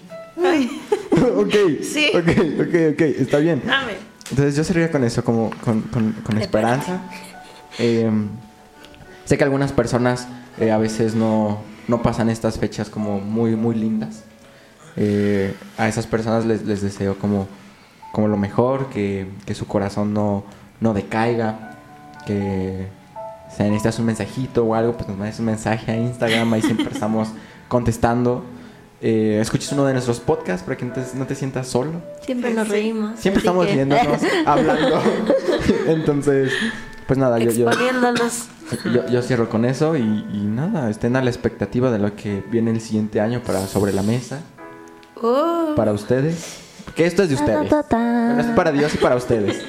[0.45, 0.71] Ay,
[1.37, 2.09] ok, Sí.
[2.15, 2.29] ok,
[2.61, 3.63] ok, ok, está bien.
[3.65, 3.97] amén.
[4.31, 7.01] Entonces yo sería con eso, como con, con- con esperanza.
[7.79, 8.11] Eh,
[9.25, 10.29] sé que algunas personas
[10.59, 14.25] eh, a veces no, no pasan estas fechas como muy, muy lindas.
[14.97, 17.49] Eh, a esas personas les, les deseo como,
[18.13, 20.45] como lo mejor, que, que su corazón no,
[20.81, 21.72] no decaiga,
[22.27, 22.87] que
[23.57, 26.89] si necesitas un mensajito o algo, pues nos mandes un mensaje a Instagram, ahí siempre
[26.93, 27.29] estamos
[27.69, 28.45] contestando.
[29.05, 31.91] Eh, escuches uno de nuestros podcasts para que no te, no te sientas solo.
[32.25, 32.73] Siempre nos Sí.
[32.73, 33.19] reímos.
[33.19, 35.03] Siempre estamos que- viéndonos, hablando.
[35.89, 36.53] Entonces,
[37.07, 38.47] pues nada, yo, yo, Exponiéndonos.
[38.95, 42.45] yo, yo cierro con eso y, y nada, estén a la expectativa de lo que
[42.51, 44.41] viene el siguiente año para sobre la mesa,
[45.21, 46.59] Uh, para ustedes.
[46.85, 47.69] Porque esto es de ustedes.
[47.71, 47.77] Bueno,
[48.41, 49.63] esto es para Dios y para ustedes.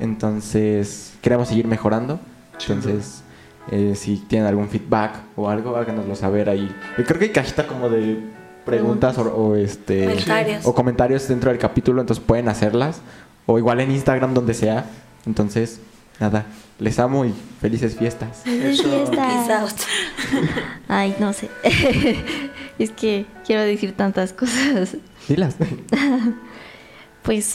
[0.00, 2.20] Entonces, queremos seguir mejorando.
[2.60, 3.22] Entonces,
[3.70, 6.70] eh, si tienen algún feedback o algo, háganoslo saber ahí.
[6.98, 8.20] Yo creo que hay cajita como de
[8.64, 10.66] preguntas o, o, este Comentarios.
[10.66, 13.00] o comentarios dentro del capítulo, entonces pueden hacerlas
[13.46, 14.86] o igual en Instagram donde sea.
[15.26, 15.80] Entonces,
[16.18, 16.46] nada,
[16.78, 18.38] les amo y felices fiestas.
[18.44, 19.86] Felices fiestas.
[20.88, 21.48] Ay, no sé.
[22.78, 24.96] es que quiero decir tantas cosas.
[25.28, 25.56] Dilas.
[27.22, 27.54] Pues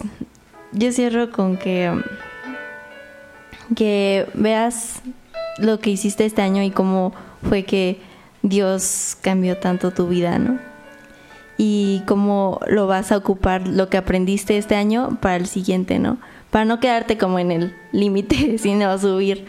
[0.72, 1.91] yo cierro con que
[3.76, 5.02] que veas
[5.57, 7.14] lo que hiciste este año y cómo
[7.48, 7.99] fue que
[8.41, 10.60] Dios cambió tanto tu vida, ¿no?
[11.57, 16.18] Y cómo lo vas a ocupar lo que aprendiste este año para el siguiente, ¿no?
[16.52, 19.45] Para no quedarte como en el límite, sino subir.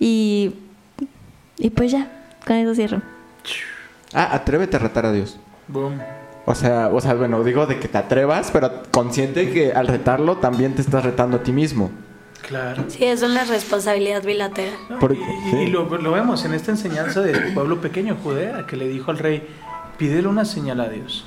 [0.00, 0.54] Y
[1.58, 2.08] y pues ya,
[2.46, 3.02] con eso cierro.
[4.12, 5.38] Ah, atrévete a retar a Dios.
[5.68, 6.00] Boom.
[6.46, 10.36] O sea, o sea, bueno, digo de que te atrevas, pero consciente que al retarlo
[10.36, 11.90] también te estás retando a ti mismo.
[12.46, 12.84] Claro.
[12.88, 14.74] Sí, es una responsabilidad bilateral.
[14.90, 15.56] No, Por- y y- sí.
[15.56, 19.18] y lo, lo vemos en esta enseñanza del pueblo pequeño, Judea, que le dijo al
[19.18, 19.46] rey,
[19.96, 21.24] pídele una señal a Dios,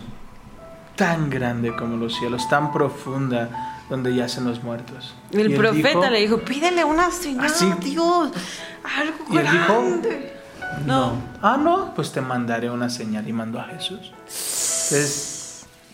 [0.96, 5.16] tan grande como los cielos, tan profunda, donde yacen los muertos.
[5.32, 7.72] Y El profeta dijo, le dijo, pídele una señal, Así.
[7.82, 8.32] Dios,
[8.84, 10.34] algo Y él dijo, grande.
[10.86, 11.14] No.
[11.42, 14.12] Ah, no, pues te mandaré una señal y mandó a Jesús.
[14.12, 15.37] Entonces,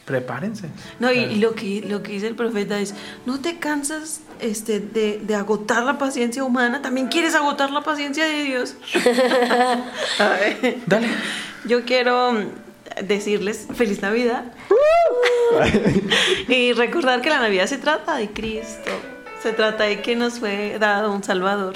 [0.06, 0.70] prepárense.
[1.00, 2.94] No, y, y lo, que, lo que dice el profeta es,
[3.26, 8.26] no te cansas este, de, de agotar la paciencia humana, también quieres agotar la paciencia
[8.26, 8.76] de Dios.
[10.20, 11.08] A ver, Dale.
[11.66, 12.34] yo quiero
[13.02, 14.52] decirles feliz Navidad
[16.48, 18.92] y recordar que la Navidad se trata de Cristo,
[19.42, 21.76] se trata de que nos fue dado un Salvador,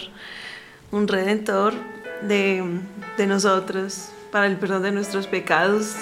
[0.91, 1.73] un Redentor
[2.21, 2.81] de,
[3.17, 5.95] de nosotros para el perdón de nuestros pecados,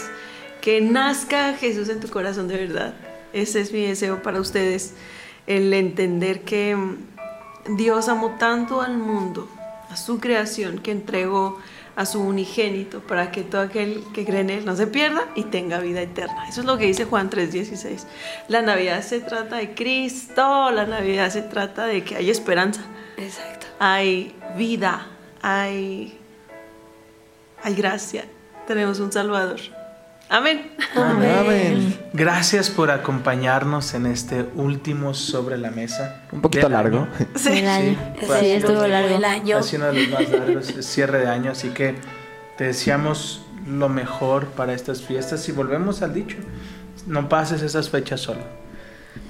[0.65, 2.95] que nazca Jesús en tu corazón de verdad.
[3.33, 4.95] Ese es mi deseo para ustedes,
[5.45, 6.75] el entender que
[7.69, 9.47] Dios amó tanto al mundo,
[9.91, 11.59] a su creación, que entregó
[11.95, 15.43] a su unigénito para que todo aquel que cree en él no se pierda y
[15.43, 16.49] tenga vida eterna.
[16.49, 18.07] Eso es lo que dice Juan 3:16.
[18.47, 22.81] La Navidad se trata de Cristo, la Navidad se trata de que hay esperanza,
[23.17, 23.67] Exacto.
[23.77, 25.05] hay vida,
[25.43, 26.17] hay,
[27.61, 28.25] hay gracia,
[28.65, 29.74] tenemos un Salvador.
[30.29, 30.71] Amén.
[30.95, 31.99] Amén.
[32.13, 36.23] Gracias por acompañarnos en este último sobre la mesa.
[36.31, 37.07] Un poquito largo.
[37.35, 37.59] Sí.
[37.59, 37.97] El año.
[38.19, 39.15] Sí, Sí, estuvo el largo.
[39.15, 39.57] El año.
[39.57, 41.95] Ha sido uno de los más largos, es cierre de año, así que
[42.57, 46.37] te deseamos lo mejor para estas fiestas y volvemos al dicho,
[47.07, 48.41] no pases esas fechas solo.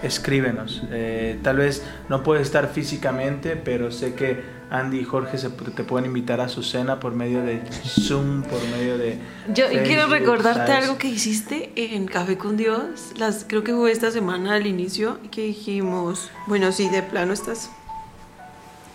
[0.02, 0.84] Escríbenos.
[0.92, 5.84] Eh, tal vez no puedes estar físicamente, pero sé que Andy y Jorge se, te
[5.84, 9.20] pueden invitar a su cena por medio de Zoom, por medio de...
[9.54, 10.84] Yo quiero recordarte ¿sabes?
[10.84, 13.14] algo que hiciste en Café con Dios.
[13.18, 17.70] Las, creo que fue esta semana al inicio que dijimos, bueno, sí, de plano estás,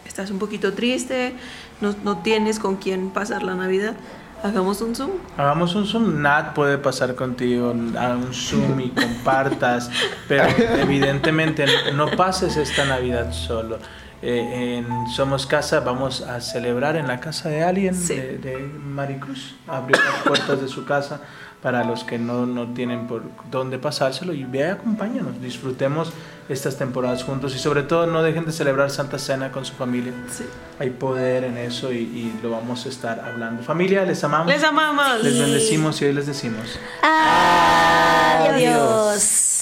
[0.06, 1.34] estás un poquito triste,
[1.80, 3.94] no, no tienes con quién pasar la Navidad.
[4.42, 5.10] Hagamos un Zoom.
[5.36, 9.90] Hagamos un Zoom, Nat puede pasar contigo a un Zoom y compartas,
[10.28, 10.44] pero
[10.78, 13.78] evidentemente no pases esta Navidad solo.
[14.22, 18.14] Eh, en Somos Casa vamos a celebrar en la casa de alguien, Sí.
[18.16, 21.20] de, de Maricruz, abrir las puertas de su casa
[21.62, 26.12] para los que no, no tienen por dónde pasárselo y ve, acompáñanos, disfrutemos
[26.48, 30.12] estas temporadas juntos y sobre todo no dejen de celebrar Santa Cena con su familia.
[30.30, 30.44] Sí.
[30.78, 33.62] Hay poder en eso y, y lo vamos a estar hablando.
[33.62, 34.46] Familia, les amamos.
[34.48, 35.22] Les amamos.
[35.22, 36.78] Les bendecimos y hoy les decimos.
[38.48, 39.59] Adiós.